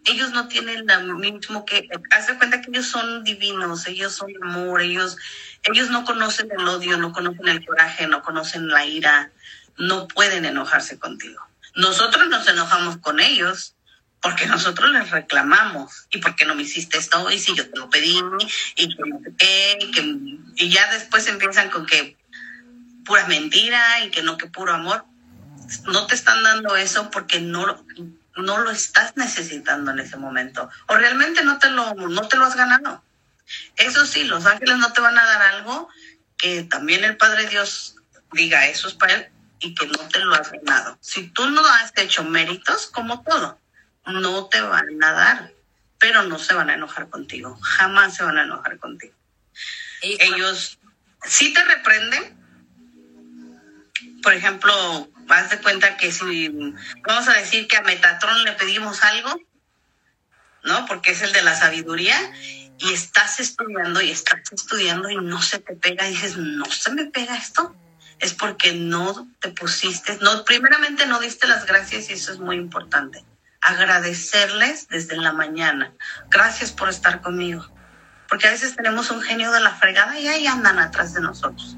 ellos 0.09 0.33
no 0.33 0.49
tienen 0.49 0.87
lo 0.87 1.15
mismo 1.15 1.65
que, 1.65 1.89
haz 2.11 2.27
de 2.27 2.37
cuenta 2.39 2.61
que 2.61 2.71
ellos 2.71 2.87
son 2.87 3.25
divinos, 3.25 3.87
ellos 3.87 4.15
son 4.15 4.31
amor, 4.43 4.81
ellos, 4.81 5.17
ellos 5.65 5.91
no 5.91 6.05
conocen 6.05 6.49
el 6.57 6.67
odio, 6.67 6.97
no 6.97 7.13
conocen 7.13 7.49
el 7.49 7.65
coraje, 7.65 8.07
no 8.07 8.23
conocen 8.23 8.69
la 8.69 8.87
ira, 8.87 9.31
no 9.77 10.09
pueden 10.09 10.45
enojarse 10.45 10.99
contigo. 10.99 11.43
Nosotros 11.75 12.29
nos 12.29 12.49
enojamos 12.49 12.97
con 12.99 13.21
ellos 13.21 13.75
porque 14.21 14.47
nosotros 14.47 14.91
les 14.91 15.11
reclamamos 15.11 16.07
y 16.11 16.19
porque 16.19 16.45
no 16.45 16.55
me 16.55 16.63
hiciste 16.63 16.99
esto 16.99 17.31
y 17.31 17.39
si 17.39 17.55
yo 17.55 17.71
te 17.71 17.79
lo 17.79 17.89
pedí 17.89 18.21
y 18.75 18.89
que 18.89 19.03
no 19.07 19.21
y, 19.21 19.91
que, 19.93 20.03
y 20.57 20.71
ya 20.71 20.93
después 20.93 21.29
empiezan 21.29 21.71
con 21.71 21.87
que 21.87 22.17
pura 23.05 23.27
mentira 23.27 24.05
y 24.05 24.11
que 24.11 24.23
no 24.23 24.37
que 24.37 24.47
puro 24.47 24.75
amor. 24.75 25.05
No 25.87 26.07
te 26.07 26.15
están 26.15 26.43
dando 26.43 26.77
eso 26.77 27.11
porque 27.11 27.41
no, 27.41 27.85
no 28.39 28.59
lo 28.59 28.71
estás 28.71 29.17
necesitando 29.17 29.91
en 29.91 29.99
ese 30.01 30.17
momento 30.17 30.71
o 30.87 30.97
realmente 30.97 31.45
no 31.45 31.59
te 31.59 31.71
lo 31.71 31.95
no 31.95 32.29
te 32.29 32.37
lo 32.37 32.45
has 32.45 32.57
ganado. 32.57 33.03
Eso 33.77 34.07
sí, 34.07 34.25
los 34.25 34.47
ángeles 34.47 34.77
no 34.77 34.93
te 34.93 35.01
van 35.01 35.19
a 35.19 35.25
dar 35.25 35.43
algo 35.43 35.89
que 36.37 36.63
también 36.65 37.05
el 37.05 37.17
Padre 37.17 37.49
Dios 37.49 37.97
diga 38.33 38.67
eso 38.67 38.89
es 38.89 38.95
para 38.95 39.15
él 39.15 39.29
y 39.61 39.75
que 39.75 39.87
no 39.87 39.99
te 40.09 40.21
lo 40.21 40.35
has 40.35 40.51
ganado. 40.51 40.99
Si 41.01 41.29
tú 41.29 41.49
no 41.51 41.67
has 41.67 41.93
hecho 41.97 42.25
méritos, 42.25 42.87
como 42.87 43.23
todo, 43.23 43.59
no 44.07 44.47
te 44.47 44.61
van 44.61 45.03
a 45.03 45.13
dar, 45.13 45.53
pero 45.99 46.23
no 46.23 46.39
se 46.39 46.55
van 46.55 46.71
a 46.71 46.75
enojar 46.75 47.09
contigo, 47.09 47.59
jamás 47.61 48.17
se 48.17 48.23
van 48.23 48.39
a 48.39 48.45
enojar 48.45 48.79
contigo. 48.79 49.15
Ellos 50.01 50.79
sí 51.25 51.53
te 51.53 51.65
reprenden. 51.65 52.39
Por 54.23 54.33
ejemplo, 54.33 55.09
haz 55.29 55.51
de 55.51 55.59
cuenta 55.59 55.97
que 55.97 56.13
si 56.13 56.49
vamos 57.07 57.29
a 57.29 57.35
decir 57.35 57.67
que 57.69 57.77
a 57.77 57.83
Metatron 57.83 58.45
le 58.45 58.53
pedimos 58.53 59.03
algo, 59.03 59.41
¿no? 60.65 60.87
Porque 60.87 61.13
es 61.13 61.23
el 61.23 61.33
de 61.33 61.43
la 61.43 61.55
sabiduría, 61.55 62.19
y 62.81 62.93
estás 62.93 63.41
estudiando 63.41 64.01
y 64.01 64.11
estás 64.11 64.41
estudiando 64.53 65.11
y 65.11 65.17
no 65.17 65.43
se 65.43 65.59
te 65.59 65.75
pega, 65.75 66.07
y 66.07 66.13
dices, 66.13 66.37
no 66.37 66.65
se 66.67 66.93
me 66.93 67.07
pega 67.07 67.37
esto, 67.37 67.75
es 68.21 68.35
porque 68.35 68.73
no 68.73 69.29
te 69.41 69.51
pusiste, 69.51 70.19
no, 70.21 70.45
primeramente 70.45 71.07
no 71.07 71.21
diste 71.21 71.47
las 71.47 71.67
gracias 71.67 72.11
y 72.11 72.15
eso 72.15 72.33
es 72.33 72.39
muy 72.39 72.57
importante 72.57 73.25
agradecerles 73.61 74.89
desde 74.89 75.17
la 75.17 75.33
mañana. 75.33 75.93
Gracias 76.31 76.73
por 76.73 76.89
estar 76.89 77.21
conmigo. 77.21 77.67
Porque 78.29 78.47
a 78.47 78.51
veces 78.51 78.77
tenemos 78.77 79.11
un 79.11 79.23
genio 79.23 79.51
de 79.53 79.61
la 79.61 79.75
fregada 79.75 80.19
y 80.19 80.29
ahí 80.29 80.47
andan 80.47 80.79
atrás 80.79 81.15
de 81.15 81.21
nosotros. 81.21 81.77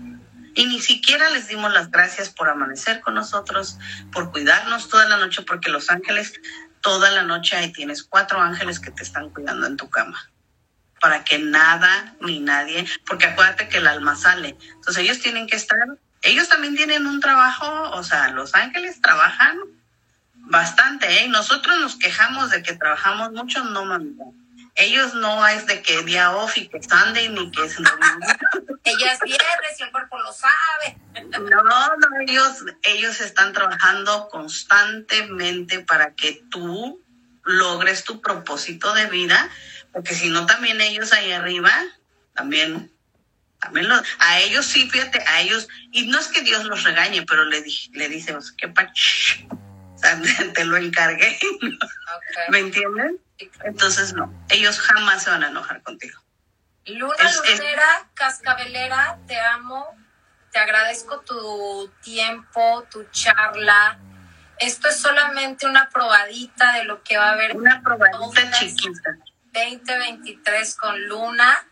Y 0.54 0.66
ni 0.66 0.80
siquiera 0.80 1.30
les 1.30 1.48
dimos 1.48 1.72
las 1.72 1.90
gracias 1.90 2.30
por 2.30 2.48
amanecer 2.48 3.00
con 3.00 3.14
nosotros, 3.14 3.78
por 4.12 4.30
cuidarnos 4.30 4.88
toda 4.88 5.08
la 5.08 5.16
noche, 5.16 5.42
porque 5.42 5.70
los 5.70 5.90
ángeles, 5.90 6.32
toda 6.80 7.10
la 7.10 7.22
noche 7.22 7.56
ahí 7.56 7.72
tienes 7.72 8.02
cuatro 8.02 8.40
ángeles 8.40 8.80
que 8.80 8.90
te 8.90 9.02
están 9.02 9.30
cuidando 9.30 9.66
en 9.66 9.76
tu 9.76 9.88
cama. 9.88 10.30
Para 11.00 11.24
que 11.24 11.38
nada 11.38 12.14
ni 12.20 12.40
nadie, 12.40 12.86
porque 13.06 13.26
acuérdate 13.26 13.68
que 13.68 13.78
el 13.78 13.86
alma 13.86 14.16
sale. 14.16 14.56
Entonces 14.74 14.98
ellos 14.98 15.20
tienen 15.20 15.46
que 15.46 15.56
estar, 15.56 15.78
ellos 16.22 16.48
también 16.48 16.76
tienen 16.76 17.06
un 17.06 17.20
trabajo, 17.20 17.90
o 17.92 18.02
sea, 18.02 18.28
los 18.30 18.54
ángeles 18.54 19.00
trabajan 19.00 19.56
bastante, 20.34 21.22
¿eh? 21.22 21.28
Nosotros 21.28 21.78
nos 21.78 21.96
quejamos 21.96 22.50
de 22.50 22.62
que 22.62 22.74
trabajamos 22.74 23.32
mucho, 23.32 23.64
no 23.64 23.84
mamita. 23.84 24.24
Ellos 24.80 25.12
no 25.12 25.46
es 25.46 25.66
de 25.66 25.82
que 25.82 26.02
día 26.04 26.32
off 26.32 26.56
y 26.56 26.66
que 26.66 26.82
Sunday 26.82 27.28
ni 27.28 27.50
que 27.50 27.66
es 27.66 27.76
Ella 27.78 29.12
es 29.12 29.20
viernes 29.20 29.78
y 29.78 29.82
el 29.82 29.90
cuerpo 29.90 30.18
lo 30.18 30.32
sabe. 30.32 30.96
No, 31.38 31.62
no, 31.62 31.96
ellos, 32.26 32.64
ellos 32.84 33.20
están 33.20 33.52
trabajando 33.52 34.28
constantemente 34.30 35.80
para 35.80 36.14
que 36.14 36.42
tú 36.50 37.04
logres 37.44 38.04
tu 38.04 38.22
propósito 38.22 38.94
de 38.94 39.06
vida, 39.06 39.50
porque 39.92 40.14
si 40.14 40.30
no 40.30 40.46
también 40.46 40.80
ellos 40.80 41.12
ahí 41.12 41.30
arriba, 41.30 41.70
también, 42.34 42.90
también 43.60 43.86
los, 43.86 44.02
a 44.18 44.40
ellos 44.40 44.64
sí, 44.64 44.88
fíjate, 44.88 45.22
a 45.26 45.42
ellos, 45.42 45.68
y 45.92 46.06
no 46.06 46.18
es 46.18 46.28
que 46.28 46.40
Dios 46.40 46.64
los 46.64 46.84
regañe, 46.84 47.26
pero 47.26 47.44
le, 47.44 47.62
le 47.92 48.08
dice, 48.08 48.34
qué 48.56 48.68
pach 48.68 49.44
te 50.54 50.64
lo 50.64 50.76
encargué. 50.76 51.38
¿Me 52.48 52.58
entienden? 52.60 53.18
Entonces, 53.64 54.12
no, 54.12 54.32
ellos 54.48 54.78
jamás 54.78 55.24
se 55.24 55.30
van 55.30 55.44
a 55.44 55.48
enojar 55.48 55.82
contigo. 55.82 56.20
Luna 56.86 57.14
Lunera, 57.46 58.08
Cascabelera, 58.14 59.18
te 59.26 59.38
amo, 59.38 59.96
te 60.50 60.58
agradezco 60.58 61.20
tu 61.20 61.90
tiempo, 62.02 62.86
tu 62.90 63.04
charla. 63.10 63.98
Esto 64.58 64.88
es 64.88 65.00
solamente 65.00 65.66
una 65.66 65.88
probadita 65.88 66.72
de 66.74 66.84
lo 66.84 67.02
que 67.02 67.16
va 67.16 67.30
a 67.30 67.32
haber. 67.32 67.56
Una 67.56 67.80
probadita 67.82 68.50
chiquita. 68.50 69.16
2023 69.52 70.74
con 70.76 71.08
Luna. 71.08 71.66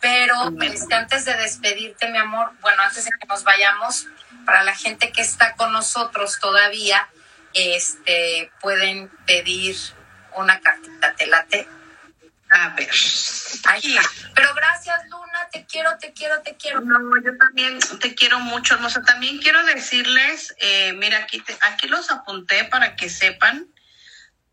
Pero 0.00 0.34
este, 0.60 0.94
antes 0.94 1.24
de 1.24 1.34
despedirte, 1.34 2.10
mi 2.10 2.18
amor, 2.18 2.50
bueno, 2.60 2.82
antes 2.82 3.04
de 3.04 3.12
que 3.12 3.26
nos 3.28 3.44
vayamos, 3.44 4.08
para 4.44 4.64
la 4.64 4.74
gente 4.74 5.12
que 5.12 5.22
está 5.22 5.54
con 5.54 5.72
nosotros 5.72 6.40
todavía, 6.40 7.08
este, 7.54 8.50
pueden 8.60 9.10
pedir 9.26 9.76
una 10.34 10.60
cartita, 10.60 11.14
¿te 11.14 11.26
late? 11.26 11.68
A 12.50 12.68
ver. 12.70 12.90
Ahí 13.64 13.96
Pero 14.34 14.54
gracias, 14.54 15.00
Luna, 15.08 15.48
te 15.50 15.64
quiero, 15.64 15.96
te 15.98 16.12
quiero, 16.12 16.42
te 16.42 16.56
quiero. 16.56 16.80
No, 16.80 16.98
yo 17.22 17.36
también 17.38 17.78
te 18.00 18.14
quiero 18.14 18.40
mucho, 18.40 18.74
hermosa. 18.74 19.02
También 19.02 19.38
quiero 19.38 19.64
decirles, 19.64 20.54
eh, 20.58 20.92
mira, 20.94 21.18
aquí, 21.18 21.42
aquí 21.62 21.88
los 21.88 22.10
apunté 22.10 22.64
para 22.64 22.94
que 22.96 23.08
sepan, 23.08 23.68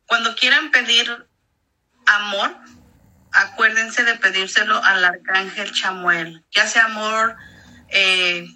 cuando 0.05 0.35
quieran 0.35 0.71
pedir 0.71 1.27
amor, 2.05 2.55
acuérdense 3.31 4.03
de 4.03 4.15
pedírselo 4.15 4.81
al 4.83 5.03
arcángel 5.03 5.71
Chamuel, 5.71 6.43
ya 6.51 6.67
sea 6.67 6.85
amor 6.85 7.35
eh, 7.89 8.47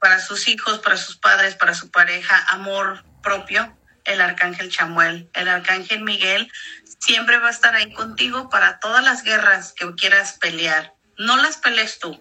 para 0.00 0.20
sus 0.20 0.48
hijos, 0.48 0.78
para 0.78 0.96
sus 0.96 1.16
padres, 1.16 1.56
para 1.56 1.74
su 1.74 1.90
pareja, 1.90 2.46
amor 2.48 3.04
propio, 3.22 3.76
el 4.04 4.20
arcángel 4.20 4.70
Chamuel, 4.70 5.28
el 5.34 5.48
arcángel 5.48 6.02
Miguel, 6.02 6.50
siempre 6.98 7.38
va 7.38 7.48
a 7.48 7.50
estar 7.50 7.74
ahí 7.74 7.92
contigo 7.92 8.48
para 8.48 8.78
todas 8.80 9.04
las 9.04 9.22
guerras 9.22 9.72
que 9.72 9.92
quieras 9.94 10.38
pelear. 10.40 10.94
No 11.18 11.36
las 11.36 11.56
pelees 11.56 11.98
tú, 11.98 12.20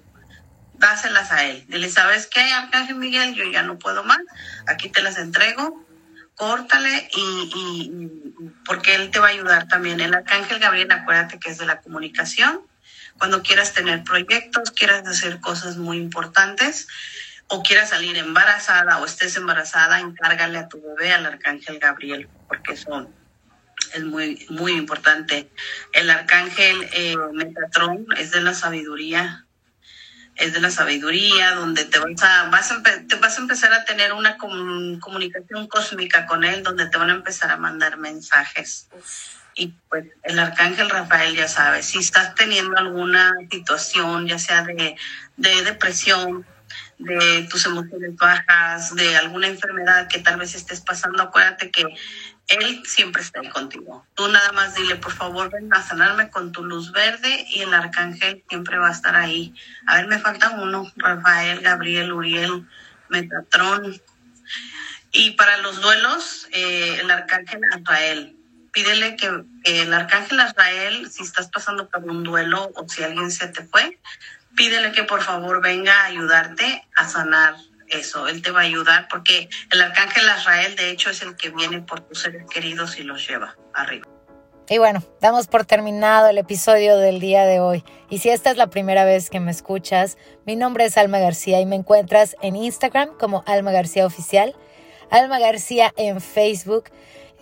dáselas 0.73 1.31
a 1.31 1.43
él. 1.45 1.65
Dile, 1.67 1.89
¿sabes 1.89 2.27
qué, 2.27 2.41
arcángel 2.41 2.95
Miguel? 2.95 3.33
Yo 3.35 3.45
ya 3.45 3.63
no 3.63 3.79
puedo 3.79 4.03
más, 4.03 4.19
aquí 4.67 4.89
te 4.89 5.01
las 5.01 5.17
entrego, 5.17 5.85
córtale 6.35 7.09
y, 7.15 7.51
y 7.55 7.91
porque 8.65 8.95
él 8.95 9.11
te 9.11 9.19
va 9.19 9.27
a 9.27 9.31
ayudar 9.31 9.67
también. 9.67 9.99
El 9.99 10.13
arcángel 10.13 10.59
Gabriel, 10.59 10.91
acuérdate 10.91 11.39
que 11.39 11.51
es 11.51 11.57
de 11.57 11.65
la 11.65 11.81
comunicación. 11.81 12.61
Cuando 13.17 13.43
quieras 13.43 13.73
tener 13.73 14.03
proyectos, 14.03 14.71
quieras 14.71 15.07
hacer 15.07 15.39
cosas 15.39 15.77
muy 15.77 15.97
importantes, 15.97 16.87
o 17.47 17.61
quieras 17.61 17.89
salir 17.89 18.17
embarazada 18.17 18.97
o 18.99 19.05
estés 19.05 19.35
embarazada, 19.37 19.99
encárgale 19.99 20.57
a 20.57 20.67
tu 20.67 20.81
bebé 20.81 21.13
al 21.13 21.25
arcángel 21.25 21.79
Gabriel, 21.79 22.29
porque 22.47 22.73
eso 22.73 23.09
es 23.93 24.03
muy, 24.03 24.45
muy 24.49 24.73
importante. 24.73 25.49
El 25.91 26.09
arcángel 26.09 26.89
eh, 26.93 27.15
Metatron 27.33 28.05
es 28.17 28.31
de 28.31 28.41
la 28.41 28.53
sabiduría, 28.53 29.45
es 30.35 30.53
de 30.53 30.61
la 30.61 30.71
sabiduría, 30.71 31.51
donde 31.51 31.85
te 31.85 31.99
vas 31.99 32.23
a, 32.23 32.49
vas 32.49 32.71
a, 32.71 32.81
te 32.81 33.15
vas 33.17 33.37
a 33.37 33.41
empezar 33.41 33.71
a 33.73 33.85
tener 33.85 34.13
una 34.13 34.37
comunicación 34.37 35.67
cósmica 35.67 36.25
con 36.25 36.43
él, 36.43 36.63
donde 36.63 36.87
te 36.87 36.97
van 36.97 37.11
a 37.11 37.13
empezar 37.13 37.51
a 37.51 37.57
mandar 37.57 37.97
mensajes. 37.97 38.89
Y 39.55 39.67
pues 39.87 40.05
el 40.23 40.39
arcángel 40.39 40.89
Rafael 40.89 41.35
ya 41.35 41.47
sabe, 41.47 41.83
si 41.83 41.99
estás 41.99 42.33
teniendo 42.33 42.75
alguna 42.75 43.31
situación, 43.51 44.27
ya 44.27 44.39
sea 44.39 44.63
de, 44.63 44.95
de 45.37 45.63
depresión, 45.63 46.47
de 46.97 47.47
tus 47.49 47.65
emociones 47.65 48.15
bajas, 48.15 48.95
de 48.95 49.15
alguna 49.17 49.47
enfermedad 49.47 50.07
que 50.07 50.19
tal 50.19 50.37
vez 50.37 50.55
estés 50.55 50.81
pasando, 50.81 51.21
acuérdate 51.21 51.71
que 51.71 51.83
Él 52.47 52.83
siempre 52.85 53.21
está 53.21 53.39
ahí 53.39 53.49
contigo. 53.49 54.05
Tú 54.15 54.27
nada 54.27 54.51
más 54.51 54.75
dile, 54.75 54.95
por 54.95 55.13
favor, 55.13 55.51
ven 55.51 55.73
a 55.73 55.81
sanarme 55.81 56.29
con 56.29 56.51
tu 56.51 56.63
luz 56.63 56.91
verde 56.91 57.45
y 57.49 57.61
el 57.61 57.73
arcángel 57.73 58.43
siempre 58.47 58.77
va 58.77 58.89
a 58.89 58.93
estar 58.93 59.15
ahí. 59.15 59.53
A 59.87 59.97
ver, 59.97 60.07
me 60.07 60.19
falta 60.19 60.51
uno, 60.51 60.91
Rafael, 60.95 61.61
Gabriel, 61.61 62.11
Uriel, 62.13 62.67
Metatron. 63.09 64.01
Y 65.11 65.31
para 65.31 65.57
los 65.57 65.81
duelos, 65.81 66.47
eh, 66.51 66.99
el 67.01 67.11
arcángel 67.11 67.61
Azrael. 67.73 68.35
Pídele 68.71 69.15
que 69.15 69.29
el 69.65 69.93
arcángel 69.93 70.39
Azrael, 70.39 71.11
si 71.11 71.21
estás 71.21 71.47
pasando 71.49 71.87
por 71.89 72.03
un 72.03 72.23
duelo 72.23 72.71
o 72.75 72.89
si 72.89 73.03
alguien 73.03 73.29
se 73.29 73.47
te 73.47 73.63
fue, 73.63 73.99
pídele 74.55 74.91
que 74.91 75.03
por 75.03 75.21
favor 75.21 75.61
venga 75.61 76.01
a 76.01 76.05
ayudarte 76.05 76.83
a 76.95 77.07
sanar 77.07 77.55
eso. 77.87 78.27
Él 78.27 78.41
te 78.41 78.51
va 78.51 78.61
a 78.61 78.63
ayudar 78.63 79.07
porque 79.09 79.49
el 79.71 79.81
arcángel 79.81 80.27
Azrael, 80.29 80.75
de 80.75 80.89
hecho, 80.89 81.09
es 81.09 81.21
el 81.21 81.35
que 81.35 81.49
viene 81.49 81.81
por 81.81 82.01
tus 82.01 82.21
seres 82.21 82.43
queridos 82.49 82.97
y 82.99 83.03
los 83.03 83.27
lleva 83.27 83.55
arriba. 83.73 84.07
Y 84.69 84.77
bueno, 84.77 85.03
damos 85.19 85.47
por 85.47 85.65
terminado 85.65 86.29
el 86.29 86.37
episodio 86.37 86.97
del 86.97 87.19
día 87.19 87.45
de 87.45 87.59
hoy. 87.59 87.83
Y 88.09 88.19
si 88.19 88.29
esta 88.29 88.49
es 88.49 88.57
la 88.57 88.67
primera 88.67 89.03
vez 89.03 89.29
que 89.29 89.41
me 89.41 89.51
escuchas, 89.51 90.17
mi 90.45 90.55
nombre 90.55 90.85
es 90.85 90.97
Alma 90.97 91.19
García 91.19 91.59
y 91.59 91.65
me 91.65 91.75
encuentras 91.75 92.37
en 92.41 92.55
Instagram 92.55 93.17
como 93.17 93.43
Alma 93.45 93.71
García 93.71 94.05
Oficial, 94.05 94.55
Alma 95.09 95.37
García 95.39 95.93
en 95.97 96.21
Facebook. 96.21 96.85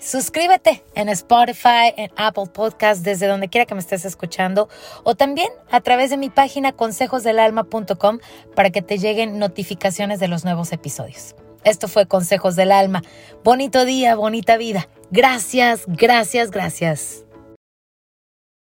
Suscríbete 0.02 0.84
en 0.96 1.10
Spotify, 1.10 1.94
en 1.96 2.12
Apple 2.16 2.48
Podcast, 2.52 3.04
desde 3.04 3.28
donde 3.28 3.50
quiera 3.50 3.68
que 3.68 3.76
me 3.76 3.82
estés 3.82 4.04
escuchando, 4.04 4.68
o 5.04 5.14
también 5.14 5.50
a 5.70 5.80
través 5.82 6.10
de 6.10 6.18
mi 6.18 6.32
página 6.32 6.72
consejosdelalma.com 6.72 8.18
para 8.56 8.72
que 8.72 8.82
te 8.82 8.98
lleguen 8.98 9.38
notificaciones 9.38 10.20
de 10.20 10.28
los 10.28 10.44
nuevos 10.44 10.74
episodios. 10.74 11.36
Esto 11.64 11.88
fue 11.88 12.08
Consejos 12.08 12.56
del 12.56 12.72
Alma. 12.72 13.04
Bonito 13.44 13.86
día, 13.86 14.16
bonita 14.16 14.58
vida. 14.58 14.90
Gracias, 15.12 15.84
gracias, 15.86 16.50
gracias. 16.50 17.24